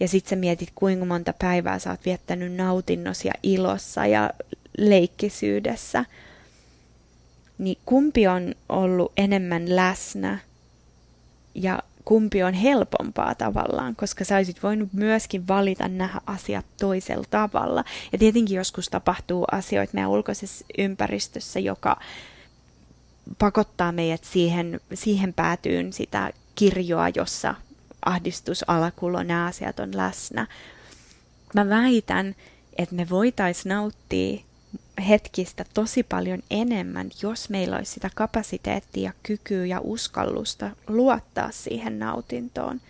ja 0.00 0.08
sit 0.08 0.26
sä 0.26 0.36
mietit, 0.36 0.68
kuinka 0.74 1.04
monta 1.04 1.34
päivää 1.38 1.78
sä 1.78 1.90
oot 1.90 2.04
viettänyt 2.04 2.52
nautinnossa 2.52 3.28
ja 3.28 3.34
ilossa 3.42 4.06
ja 4.06 4.30
leikkisyydessä, 4.78 6.04
niin 7.58 7.78
kumpi 7.86 8.26
on 8.26 8.54
ollut 8.68 9.12
enemmän 9.16 9.76
läsnä 9.76 10.38
ja 11.54 11.82
kumpi 12.04 12.42
on 12.42 12.54
helpompaa 12.54 13.34
tavallaan, 13.34 13.96
koska 13.96 14.24
sä 14.24 14.36
olisit 14.36 14.62
voinut 14.62 14.92
myöskin 14.92 15.48
valita 15.48 15.88
nähdä 15.88 16.20
asiat 16.26 16.66
toisella 16.80 17.26
tavalla. 17.30 17.84
Ja 18.12 18.18
tietenkin 18.18 18.56
joskus 18.56 18.88
tapahtuu 18.88 19.44
asioita 19.52 19.94
meidän 19.94 20.10
ulkoisessa 20.10 20.64
ympäristössä, 20.78 21.60
joka 21.60 21.96
pakottaa 23.38 23.92
meidät 23.92 24.24
siihen, 24.24 24.80
siihen 24.94 25.34
päätyyn 25.34 25.92
sitä 25.92 26.32
kirjoa, 26.54 27.08
jossa 27.08 27.54
ahdistus, 28.04 28.64
alakulo, 28.66 29.22
nämä 29.22 29.46
asiat 29.46 29.80
on 29.80 29.96
läsnä. 29.96 30.46
Mä 31.54 31.68
väitän, 31.68 32.34
että 32.78 32.94
me 32.94 33.08
voitaisiin 33.08 33.70
nauttia 33.70 34.40
hetkistä 35.00 35.64
tosi 35.74 36.02
paljon 36.02 36.42
enemmän, 36.50 37.10
jos 37.22 37.50
meillä 37.50 37.76
olisi 37.76 37.92
sitä 37.92 38.10
kapasiteettia, 38.14 39.12
kykyä 39.22 39.66
ja 39.66 39.80
uskallusta 39.80 40.70
luottaa 40.88 41.50
siihen 41.50 41.98
nautintoon. 41.98 42.80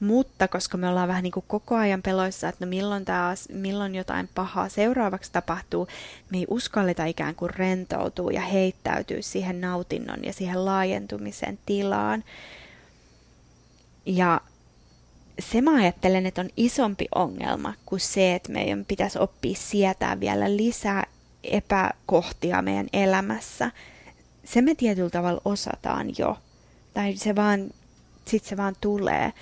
Mutta 0.00 0.48
koska 0.48 0.76
me 0.76 0.88
ollaan 0.88 1.08
vähän 1.08 1.22
niin 1.22 1.32
kuin 1.32 1.44
koko 1.48 1.74
ajan 1.74 2.02
peloissa, 2.02 2.48
että 2.48 2.66
no 2.66 2.68
milloin, 2.68 3.04
taas, 3.04 3.48
milloin 3.48 3.94
jotain 3.94 4.28
pahaa 4.34 4.68
seuraavaksi 4.68 5.32
tapahtuu, 5.32 5.88
me 6.30 6.38
ei 6.38 6.46
uskalleta 6.50 7.04
ikään 7.04 7.34
kuin 7.34 7.50
rentoutua 7.50 8.30
ja 8.30 8.40
heittäytyä 8.40 9.18
siihen 9.20 9.60
nautinnon 9.60 10.24
ja 10.24 10.32
siihen 10.32 10.64
laajentumisen 10.64 11.58
tilaan. 11.66 12.24
Ja 14.06 14.40
se 15.38 15.60
mä 15.60 15.74
ajattelen, 15.76 16.26
että 16.26 16.40
on 16.40 16.50
isompi 16.56 17.06
ongelma 17.14 17.74
kuin 17.86 18.00
se, 18.00 18.34
että 18.34 18.52
meidän 18.52 18.84
pitäisi 18.84 19.18
oppia 19.18 19.54
sietää 19.56 20.20
vielä 20.20 20.56
lisää 20.56 21.06
epäkohtia 21.44 22.62
meidän 22.62 22.86
elämässä. 22.92 23.70
Se 24.44 24.62
me 24.62 24.74
tietyllä 24.74 25.10
tavalla 25.10 25.40
osataan 25.44 26.06
jo. 26.18 26.38
Tai 26.94 27.16
se 27.16 27.36
vaan, 27.36 27.70
sit 28.24 28.44
se 28.44 28.56
vaan 28.56 28.74
tulee. 28.80 29.32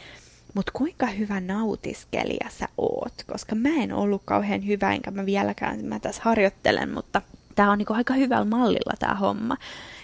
Mutta 0.55 0.73
kuinka 0.73 1.07
hyvä 1.07 1.41
nautiskelija 1.41 2.51
sä 2.59 2.69
oot? 2.79 3.15
Koska 3.33 3.55
mä 3.55 3.69
en 3.69 3.93
ollut 3.93 4.23
kauhean 4.25 4.67
hyvä, 4.67 4.93
enkä 4.93 5.11
mä 5.11 5.27
vieläkään, 5.27 5.85
mä 5.85 6.01
tässä 6.01 6.23
harjoittelen, 6.25 6.95
mutta 6.95 7.23
tää 7.55 7.71
on 7.71 7.79
niinku 7.79 7.93
aika 7.93 8.15
hyvällä 8.15 8.45
mallilla 8.45 8.95
tää 8.99 9.15
homma. 9.15 9.57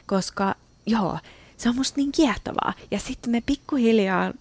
Koska 0.06 0.54
joo, 0.86 1.18
se 1.56 1.68
on 1.68 1.76
musta 1.76 1.96
niin 1.96 2.12
kiehtovaa. 2.12 2.74
Ja 2.90 2.98
sitten 2.98 3.30
me 3.30 3.42
pikkuhiljaa 3.46 4.32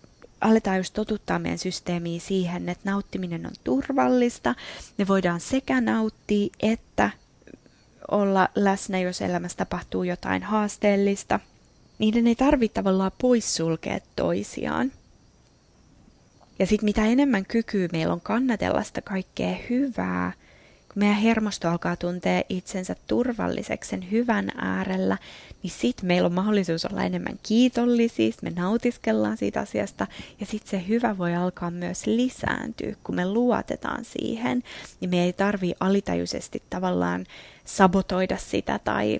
aletaan 0.42 0.78
just 0.78 0.94
totuttaa 0.94 1.40
meidän 1.40 1.60
systeemiä 1.60 2.20
siihen, 2.20 2.70
että 2.70 2.92
nauttiminen 2.92 3.46
on 3.46 3.54
turvallista. 3.64 4.56
Me 4.98 5.08
voidaan 5.08 5.40
sekä 5.40 5.82
nauttia 5.82 6.48
että 6.60 7.10
olla 8.12 8.50
läsnä, 8.56 9.00
jos 9.00 9.22
elämässä 9.22 9.58
tapahtuu 9.58 10.04
jotain 10.04 10.44
haasteellista. 10.44 11.40
Niiden 12.00 12.28
ei 12.28 12.36
tarvitse 12.36 12.74
tavallaan 12.74 13.12
poissulkea 13.22 14.00
toisiaan. 14.16 14.92
Ja 16.60 16.66
sitten 16.66 16.86
mitä 16.86 17.06
enemmän 17.06 17.46
kykyä 17.46 17.88
meillä 17.92 18.14
on 18.14 18.22
kannatella 18.22 18.84
sitä 18.84 19.02
kaikkea 19.02 19.56
hyvää, 19.70 20.32
meidän 20.96 21.18
hermosto 21.18 21.70
alkaa 21.70 21.96
tuntea 21.96 22.42
itsensä 22.50 22.96
turvalliseksi 23.08 23.90
sen 23.90 24.12
hyvän 24.12 24.52
äärellä, 24.58 25.18
niin 25.64 25.72
sitten 25.72 26.06
meillä 26.06 26.26
on 26.26 26.34
mahdollisuus 26.34 26.86
olla 26.86 27.04
enemmän 27.04 27.40
kiitollisia, 27.44 28.32
me 28.42 28.50
nautiskellaan 28.50 29.38
siitä 29.38 29.60
asiasta, 29.60 30.08
ja 30.40 30.46
sitten 30.46 30.70
se 30.70 30.88
hyvä 30.88 31.18
voi 31.18 31.36
alkaa 31.36 31.72
myös 31.72 32.06
lisääntyä, 32.06 32.96
kun 33.04 33.16
me 33.16 33.26
luotetaan 33.26 34.06
siihen, 34.06 34.64
niin 35.00 35.10
me 35.10 35.24
ei 35.24 35.34
tarvii 35.34 35.76
alitajuisesti 35.80 36.64
tavallaan 36.70 37.26
sabotoida 37.66 38.38
sitä 38.38 38.80
tai 38.84 39.20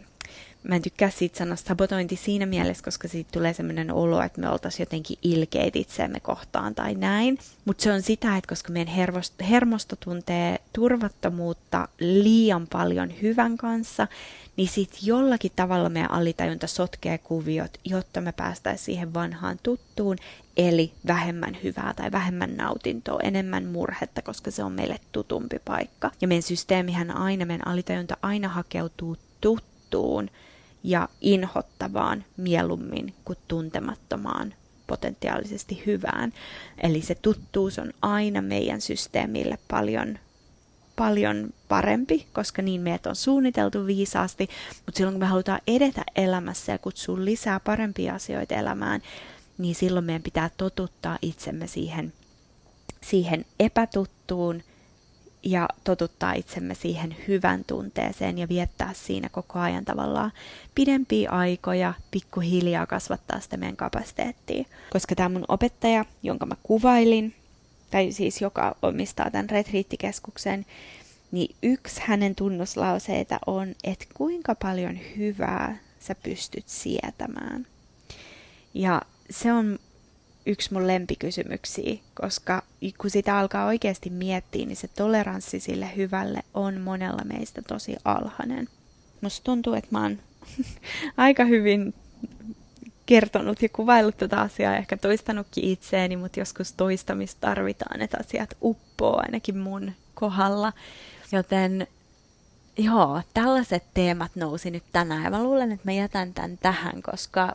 mä 0.68 0.76
en 0.76 0.82
tykkää 0.82 1.10
siitä 1.10 1.38
sanoa 1.38 1.56
sabotointi 1.56 2.16
siinä 2.16 2.46
mielessä, 2.46 2.84
koska 2.84 3.08
siitä 3.08 3.30
tulee 3.32 3.54
sellainen 3.54 3.92
olo, 3.92 4.22
että 4.22 4.42
me 4.42 4.50
oltaisiin 4.50 4.82
jotenkin 4.82 5.18
ilkeitä 5.22 5.80
itseämme 5.80 6.20
kohtaan 6.20 6.76
tai 6.76 6.96
näin. 6.96 7.40
Mutta 7.66 7.84
se 7.84 7.92
on 7.92 8.02
sitä, 8.02 8.38
että 8.38 8.48
koska 8.48 8.74
meidän 8.74 8.94
hermosto, 8.94 9.46
hermosto 9.50 9.96
tuntee 9.96 10.60
turvattomuutta 10.74 11.88
liian 12.00 12.68
paljon 12.72 13.14
hyvän 13.22 13.58
kanssa, 13.58 14.08
niin 14.58 14.68
sitten 14.70 15.00
jollakin 15.04 15.52
tavalla 15.56 15.90
meidän 15.90 16.12
alitajunta 16.12 16.68
sotkee 16.68 17.18
kuviot, 17.18 17.78
jotta 17.86 18.22
me 18.22 18.32
päästäisiin 18.32 18.86
siihen 18.86 19.14
vanhaan 19.14 19.60
tuttuun, 19.64 20.18
eli 20.58 20.94
vähemmän 21.08 21.58
hyvää 21.64 21.94
tai 21.96 22.12
vähemmän 22.12 22.58
nautintoa, 22.58 23.20
enemmän 23.24 23.66
murhetta, 23.66 24.22
koska 24.22 24.52
se 24.52 24.64
on 24.64 24.72
meille 24.72 25.00
tutumpi 25.12 25.60
paikka. 25.66 26.12
Ja 26.22 26.28
meidän 26.28 26.44
systeemihän 26.44 27.18
aina, 27.18 27.46
meidän 27.46 27.68
alitajunta 27.68 28.18
aina 28.22 28.48
hakeutuu 28.48 29.18
tuttuun, 29.42 30.30
ja 30.86 31.10
inhottavaan 31.22 32.26
mieluummin 32.38 33.14
kuin 33.26 33.38
tuntemattomaan 33.48 34.54
potentiaalisesti 34.88 35.84
hyvään. 35.86 36.34
Eli 36.84 37.02
se 37.02 37.16
tuttuus 37.16 37.80
on 37.80 37.94
aina 38.02 38.42
meidän 38.42 38.82
systeemille 38.82 39.58
paljon, 39.68 40.20
paljon 40.96 41.50
parempi, 41.68 42.28
koska 42.34 42.62
niin 42.62 42.82
meidät 42.82 43.06
on 43.06 43.16
suunniteltu 43.16 43.86
viisaasti, 43.86 44.50
mutta 44.86 44.98
silloin 44.98 45.14
kun 45.14 45.20
me 45.20 45.26
halutaan 45.26 45.62
edetä 45.68 46.04
elämässä 46.16 46.72
ja 46.72 46.78
kutsua 46.78 47.26
lisää 47.26 47.60
parempia 47.60 48.16
asioita 48.16 48.56
elämään, 48.56 49.02
niin 49.58 49.76
silloin 49.76 50.06
meidän 50.06 50.24
pitää 50.24 50.50
totuttaa 50.58 51.18
itsemme 51.22 51.68
siihen, 51.68 52.14
siihen 53.02 53.46
epätuttuun– 53.60 54.64
ja 55.46 55.70
totuttaa 55.84 56.34
itsemme 56.34 56.76
siihen 56.76 57.16
hyvän 57.28 57.64
tunteeseen 57.68 58.38
ja 58.38 58.50
viettää 58.50 58.94
siinä 58.94 59.30
koko 59.30 59.60
ajan 59.60 59.86
tavallaan 59.86 60.32
pidempiä 60.76 61.30
aikoja, 61.30 61.94
pikkuhiljaa 62.12 62.86
kasvattaa 62.86 63.40
sitä 63.40 63.58
meidän 63.58 63.76
kapasiteettia. 63.76 64.66
Koska 64.90 65.16
tämä 65.16 65.30
mun 65.30 65.46
opettaja, 65.48 66.06
jonka 66.24 66.46
mä 66.46 66.56
kuvailin, 66.64 67.36
tai 67.92 68.12
siis 68.12 68.42
joka 68.42 68.76
omistaa 68.82 69.32
tämän 69.32 69.50
retriittikeskuksen, 69.50 70.66
niin 71.32 71.56
yksi 71.64 72.02
hänen 72.04 72.36
tunnuslauseita 72.36 73.40
on, 73.46 73.76
että 73.84 74.06
kuinka 74.14 74.56
paljon 74.56 75.00
hyvää 75.18 75.78
sä 76.00 76.16
pystyt 76.16 76.68
sietämään. 76.68 77.68
Ja 78.74 79.02
se 79.30 79.54
on 79.54 79.80
yksi 80.46 80.74
mun 80.74 80.88
lempikysymyksiä, 80.88 81.98
koska 82.22 82.64
kun 82.98 83.10
sitä 83.10 83.38
alkaa 83.38 83.66
oikeasti 83.66 84.10
miettiä, 84.10 84.66
niin 84.66 84.76
se 84.76 84.88
toleranssi 84.88 85.60
sille 85.60 85.92
hyvälle 85.96 86.40
on 86.54 86.82
monella 86.82 87.22
meistä 87.26 87.62
tosi 87.62 87.96
alhainen. 88.06 88.70
Musta 89.22 89.44
tuntuu, 89.44 89.74
että 89.74 89.90
mä 89.92 90.02
oon 90.02 90.20
aika 91.18 91.46
hyvin 91.46 91.94
kertonut 93.06 93.62
ja 93.62 93.70
kuvaillut 93.70 94.18
tätä 94.18 94.42
asiaa, 94.42 94.78
ehkä 94.78 94.98
toistanutkin 94.98 95.64
itseeni, 95.64 96.18
mutta 96.18 96.40
joskus 96.40 96.74
toistamista 96.74 97.42
tarvitaan, 97.42 98.02
että 98.02 98.18
asiat 98.20 98.58
uppoo 98.62 99.18
ainakin 99.18 99.58
mun 99.58 99.92
kohdalla. 100.14 100.74
Joten 101.32 101.88
joo, 102.78 103.22
tällaiset 103.34 103.84
teemat 103.94 104.32
nousi 104.36 104.72
nyt 104.72 104.84
tänään 104.92 105.24
ja 105.24 105.30
mä 105.30 105.44
luulen, 105.44 105.72
että 105.72 105.86
mä 105.86 105.92
jätän 105.92 106.34
tämän 106.34 106.58
tähän, 106.58 107.02
koska 107.02 107.54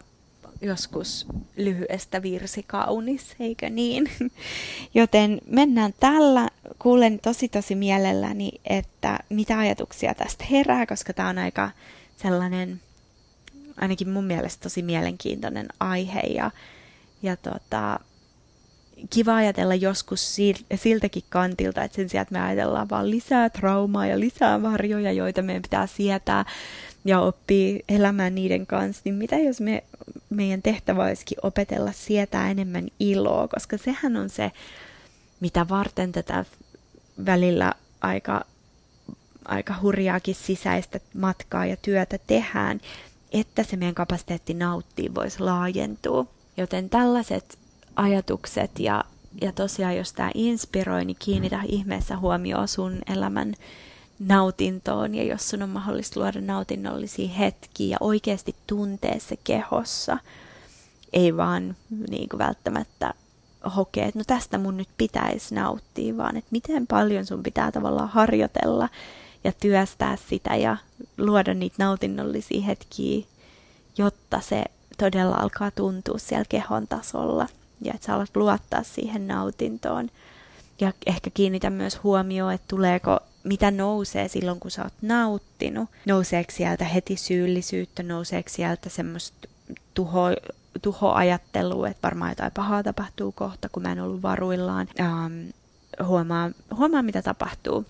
joskus 0.63 1.27
lyhyestä 1.57 2.23
virsi 2.23 2.63
kaunis, 2.63 3.35
eikö 3.41 3.71
niin? 3.71 4.11
Joten 4.95 5.41
mennään 5.47 5.95
tällä. 6.01 6.49
Kuulen 6.79 7.19
tosi 7.19 7.49
tosi 7.49 7.75
mielelläni, 7.75 8.53
että 8.65 9.19
mitä 9.29 9.59
ajatuksia 9.59 10.15
tästä 10.15 10.45
herää, 10.51 10.87
koska 10.87 11.13
tämä 11.13 11.29
on 11.29 11.39
aika 11.39 11.71
sellainen, 12.17 12.81
ainakin 13.77 14.09
mun 14.09 14.25
mielestä 14.25 14.63
tosi 14.63 14.83
mielenkiintoinen 14.83 15.69
aihe 15.81 16.21
ja, 16.21 16.51
ja 17.23 17.37
tota, 17.37 18.01
kiva 19.11 19.37
ajatella 19.37 19.75
joskus 19.75 20.37
siltäkin 20.75 21.23
kantilta, 21.29 21.85
että 21.85 21.97
sen 21.97 22.09
sijaan, 22.09 22.23
että 22.23 22.33
me 22.33 22.41
ajatellaan 22.41 22.91
vaan 22.91 23.11
lisää 23.11 23.51
traumaa 23.51 24.07
ja 24.07 24.21
lisää 24.21 24.63
varjoja, 24.63 25.13
joita 25.13 25.43
meidän 25.43 25.63
pitää 25.63 25.87
sietää 25.87 26.45
ja 27.05 27.21
oppii 27.21 27.85
elämään 27.89 28.35
niiden 28.35 28.67
kanssa, 28.67 29.03
niin 29.05 29.15
mitä 29.15 29.39
jos 29.39 29.61
me, 29.61 29.85
meidän 30.31 30.63
tehtävä 30.63 31.05
olisikin 31.05 31.39
opetella 31.43 31.93
sietää 31.93 32.51
enemmän 32.51 32.89
iloa, 33.01 33.49
koska 33.49 33.79
sehän 33.79 34.17
on 34.17 34.31
se, 34.31 34.53
mitä 35.41 35.69
varten 35.69 36.13
tätä 36.13 36.45
välillä 37.27 37.73
aika, 38.01 38.45
aika 39.45 39.75
hurjaakin 39.83 40.35
sisäistä 40.35 41.01
matkaa 41.15 41.67
ja 41.67 41.77
työtä 41.77 42.19
tehdään, 42.27 42.81
että 43.33 43.63
se 43.63 43.77
meidän 43.77 43.95
kapasiteetti 43.95 44.55
nauttii 44.55 45.15
voisi 45.15 45.41
laajentua. 45.41 46.27
Joten 46.57 46.91
tällaiset 46.91 47.59
ajatukset 47.97 48.79
ja, 48.79 49.05
ja 49.41 49.53
tosiaan 49.53 49.97
jos 49.97 50.13
tämä 50.13 50.31
inspiroi, 50.35 51.05
niin 51.05 51.17
kiinnitä 51.19 51.61
ihmeessä 51.67 52.17
huomioon 52.17 52.69
sun 52.69 52.99
elämän 53.13 53.55
nautintoon 54.21 55.15
ja 55.15 55.25
jos 55.25 55.49
sun 55.49 55.63
on 55.63 55.69
mahdollista 55.69 56.21
luoda 56.21 56.41
nautinnollisia 56.41 57.29
hetkiä 57.29 57.91
ja 57.91 57.97
oikeasti 58.01 58.55
tuntee 58.67 59.21
se 59.21 59.37
kehossa, 59.45 60.19
ei 61.13 61.37
vaan 61.37 61.77
niin 62.11 62.29
kuin 62.29 62.39
välttämättä 62.39 63.15
hokee, 63.77 64.05
että 64.05 64.19
no 64.19 64.25
tästä 64.27 64.59
mun 64.59 64.77
nyt 64.77 64.89
pitäisi 64.97 65.55
nauttia, 65.55 66.17
vaan 66.17 66.37
että 66.37 66.49
miten 66.51 66.87
paljon 66.87 67.27
sun 67.27 67.43
pitää 67.43 67.73
tavallaan 67.73 68.09
harjoitella 68.09 68.89
ja 69.45 69.53
työstää 69.53 70.17
sitä 70.29 70.57
ja 70.57 70.77
luoda 71.19 71.55
niitä 71.55 71.85
nautinnollisia 71.85 72.63
hetkiä, 72.63 73.27
jotta 73.99 74.41
se 74.41 74.65
todella 74.99 75.37
alkaa 75.37 75.71
tuntua 75.71 76.19
siellä 76.19 76.45
kehon 76.49 76.89
tasolla 76.89 77.47
ja 77.83 77.95
että 77.95 78.07
sä 78.07 78.15
alat 78.15 78.37
luottaa 78.37 78.83
siihen 78.83 79.29
nautintoon. 79.29 80.11
Ja 80.81 80.93
ehkä 81.07 81.31
kiinnitä 81.31 81.71
myös 81.71 82.03
huomioon, 82.03 82.53
että 82.53 82.69
tuleeko, 82.69 83.19
mitä 83.45 83.71
nousee 83.71 84.29
silloin, 84.29 84.61
kun 84.61 84.71
sä 84.71 84.83
oot 84.83 84.93
nauttinut. 85.03 85.89
Nouseeko 86.07 86.53
sieltä 86.53 86.85
heti 86.85 87.17
syyllisyyttä, 87.17 88.03
nouseeko 88.03 88.49
sieltä 88.49 88.89
semmoista 88.89 89.49
tuho, 89.95 90.25
tuhoajattelua, 90.83 91.89
että 91.89 92.03
varmaan 92.03 92.31
jotain 92.31 92.53
pahaa 92.53 92.83
tapahtuu 92.83 93.33
kohta, 93.33 93.69
kun 93.69 93.83
mä 93.83 93.93
en 93.93 94.01
ollut 94.01 94.23
varuillaan. 94.23 94.89
Ähm, 95.01 95.49
huomaa, 96.07 96.51
huomaa, 96.77 97.03
mitä 97.03 97.23
tapahtuu 97.23 97.87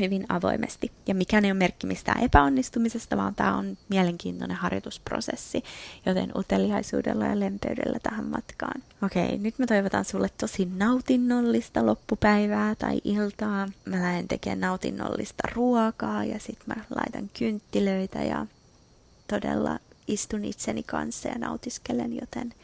hyvin 0.00 0.26
avoimesti. 0.28 0.92
Ja 1.06 1.14
mikään 1.14 1.44
ei 1.44 1.50
ole 1.50 1.58
merkki 1.58 1.86
mistään 1.86 2.22
epäonnistumisesta, 2.22 3.16
vaan 3.16 3.34
tämä 3.34 3.56
on 3.56 3.78
mielenkiintoinen 3.88 4.56
harjoitusprosessi, 4.56 5.64
joten 6.06 6.32
uteliaisuudella 6.36 7.24
ja 7.24 7.40
lempeydellä 7.40 7.98
tähän 8.02 8.26
matkaan. 8.26 8.82
Okei, 9.02 9.38
nyt 9.38 9.58
mä 9.58 9.66
toivotan 9.66 10.04
sulle 10.04 10.28
tosi 10.38 10.68
nautinnollista 10.76 11.86
loppupäivää 11.86 12.74
tai 12.74 13.00
iltaa. 13.04 13.68
Mä 13.84 14.02
lähden 14.02 14.28
tekemään 14.28 14.60
nautinnollista 14.60 15.48
ruokaa 15.54 16.24
ja 16.24 16.38
sitten 16.38 16.66
mä 16.66 16.84
laitan 16.96 17.30
kynttilöitä 17.38 18.22
ja 18.22 18.46
todella 19.28 19.78
istun 20.08 20.44
itseni 20.44 20.82
kanssa 20.82 21.28
ja 21.28 21.38
nautiskelen, 21.38 22.16
joten, 22.16 22.54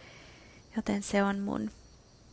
joten 0.77 1.03
se 1.03 1.23
on 1.23 1.39
mun, 1.39 1.71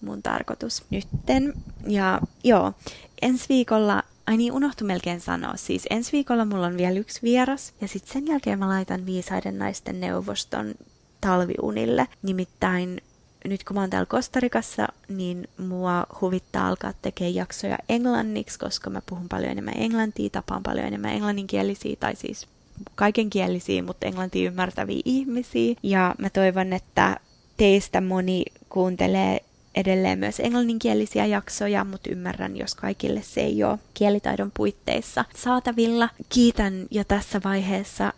mun 0.01 0.23
tarkoitus 0.23 0.83
nytten. 0.89 1.53
Ja 1.87 2.21
joo, 2.43 2.73
ensi 3.21 3.45
viikolla 3.49 4.03
Ai 4.27 4.37
niin, 4.37 4.53
unohtu 4.53 4.85
melkein 4.85 5.21
sanoa. 5.21 5.55
Siis 5.55 5.87
ensi 5.89 6.11
viikolla 6.11 6.45
mulla 6.45 6.67
on 6.67 6.77
vielä 6.77 6.99
yksi 6.99 7.21
vieras 7.21 7.73
ja 7.81 7.87
sitten 7.87 8.13
sen 8.13 8.27
jälkeen 8.27 8.59
mä 8.59 8.67
laitan 8.67 9.05
viisaiden 9.05 9.57
naisten 9.57 9.99
neuvoston 9.99 10.75
talviunille. 11.21 12.07
Nimittäin 12.23 13.01
nyt 13.45 13.63
kun 13.63 13.75
mä 13.75 13.81
oon 13.81 13.89
täällä 13.89 14.05
Kostarikassa, 14.05 14.87
niin 15.09 15.47
mua 15.57 16.05
huvittaa 16.21 16.67
alkaa 16.67 16.93
tekemään 17.01 17.35
jaksoja 17.35 17.77
englanniksi, 17.89 18.59
koska 18.59 18.89
mä 18.89 19.01
puhun 19.09 19.29
paljon 19.29 19.51
enemmän 19.51 19.77
englantia, 19.77 20.29
tapaan 20.29 20.63
paljon 20.63 20.85
enemmän 20.85 21.13
englanninkielisiä 21.13 21.95
tai 21.99 22.15
siis 22.15 22.47
kaikenkielisiä, 22.95 23.83
mutta 23.83 24.05
englantia 24.05 24.47
ymmärtäviä 24.47 25.01
ihmisiä. 25.05 25.75
Ja 25.83 26.15
mä 26.17 26.29
toivon, 26.29 26.73
että 26.73 27.19
teistä 27.57 28.01
moni 28.01 28.45
kuuntelee 28.69 29.39
edelleen 29.79 30.19
myös 30.19 30.39
englanninkielisiä 30.39 31.25
jaksoja, 31.25 31.83
mutta 31.83 32.09
ymmärrän, 32.11 32.57
jos 32.57 32.75
kaikille 32.75 33.21
se 33.21 33.41
ei 33.41 33.63
ole 33.63 33.79
kielitaidon 33.93 34.51
puitteissa 34.53 35.25
saatavilla. 35.35 36.09
Kiitän 36.29 36.87
jo 36.91 37.03
tässä 37.03 37.41
vaiheessa 37.43 38.13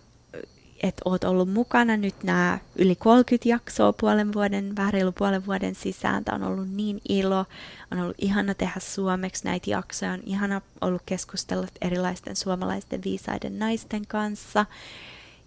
että 0.84 1.02
oot 1.06 1.24
ollut 1.24 1.50
mukana 1.50 1.98
nyt 1.98 2.24
nämä 2.24 2.60
yli 2.76 2.96
30 2.96 3.50
jaksoa 3.50 3.94
puolen 3.94 4.34
vuoden, 4.34 4.76
vähän 4.76 4.94
reilu 4.94 5.12
puolen 5.12 5.46
vuoden 5.46 5.76
sisään. 5.76 6.26
Tämä 6.26 6.36
on 6.36 6.52
ollut 6.54 6.70
niin 6.70 7.02
ilo. 7.10 7.46
On 7.92 8.00
ollut 8.00 8.16
ihana 8.20 8.54
tehdä 8.54 8.80
suomeksi 8.80 9.46
näitä 9.46 9.70
jaksoja. 9.70 10.12
On 10.12 10.20
ihana 10.26 10.62
ollut 10.82 11.02
keskustella 11.06 11.68
erilaisten 11.82 12.36
suomalaisten 12.36 13.04
viisaiden 13.04 13.60
naisten 13.60 14.08
kanssa. 14.08 14.66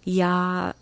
Ja 0.06 0.74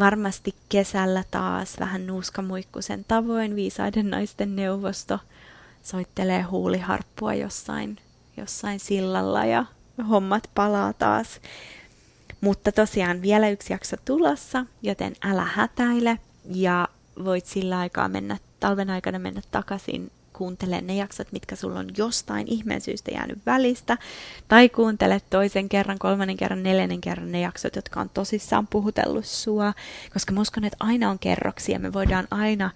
varmasti 0.00 0.54
kesällä 0.68 1.24
taas 1.30 1.80
vähän 1.80 2.06
nuuskamuikkusen 2.06 3.04
tavoin 3.08 3.56
viisaiden 3.56 4.10
naisten 4.10 4.56
neuvosto 4.56 5.18
soittelee 5.82 6.42
huuliharppua 6.42 7.34
jossain, 7.34 7.96
jossain 8.36 8.80
sillalla 8.80 9.44
ja 9.44 9.64
hommat 10.08 10.50
palaa 10.54 10.92
taas. 10.92 11.40
Mutta 12.40 12.72
tosiaan 12.72 13.22
vielä 13.22 13.48
yksi 13.48 13.72
jakso 13.72 13.96
tulossa, 14.04 14.66
joten 14.82 15.16
älä 15.24 15.44
hätäile 15.44 16.18
ja 16.44 16.88
voit 17.24 17.46
sillä 17.46 17.78
aikaa 17.78 18.08
mennä, 18.08 18.38
talven 18.60 18.90
aikana 18.90 19.18
mennä 19.18 19.42
takaisin 19.50 20.10
kuuntele 20.42 20.80
ne 20.80 20.94
jaksot, 20.94 21.32
mitkä 21.32 21.56
sulla 21.56 21.78
on 21.78 21.90
jostain 21.96 22.48
ihmeen 22.48 22.80
syystä 22.80 23.10
jäänyt 23.10 23.38
välistä, 23.46 23.98
tai 24.48 24.68
kuuntele 24.68 25.20
toisen 25.30 25.68
kerran, 25.68 25.98
kolmannen 25.98 26.36
kerran, 26.36 26.62
neljännen 26.62 27.00
kerran 27.00 27.32
ne 27.32 27.40
jaksot, 27.40 27.76
jotka 27.76 28.00
on 28.00 28.10
tosissaan 28.14 28.66
puhutellut 28.66 29.24
sua, 29.24 29.74
koska 30.12 30.32
mä 30.32 30.40
uskon, 30.40 30.64
että 30.64 30.76
aina 30.80 31.10
on 31.10 31.18
kerroksia, 31.18 31.78
me 31.78 31.92
voidaan 31.92 32.28
aina 32.30 32.70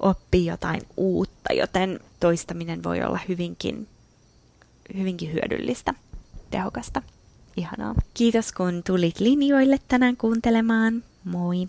oppia 0.00 0.52
jotain 0.52 0.80
uutta, 0.96 1.52
joten 1.52 2.00
toistaminen 2.20 2.82
voi 2.82 3.02
olla 3.02 3.18
hyvinkin, 3.28 3.88
hyvinkin 4.96 5.32
hyödyllistä, 5.32 5.94
tehokasta, 6.50 7.02
ihanaa. 7.56 7.94
Kiitos 8.14 8.52
kun 8.52 8.82
tulit 8.86 9.20
linjoille 9.20 9.78
tänään 9.88 10.16
kuuntelemaan. 10.16 11.04
Moi! 11.24 11.68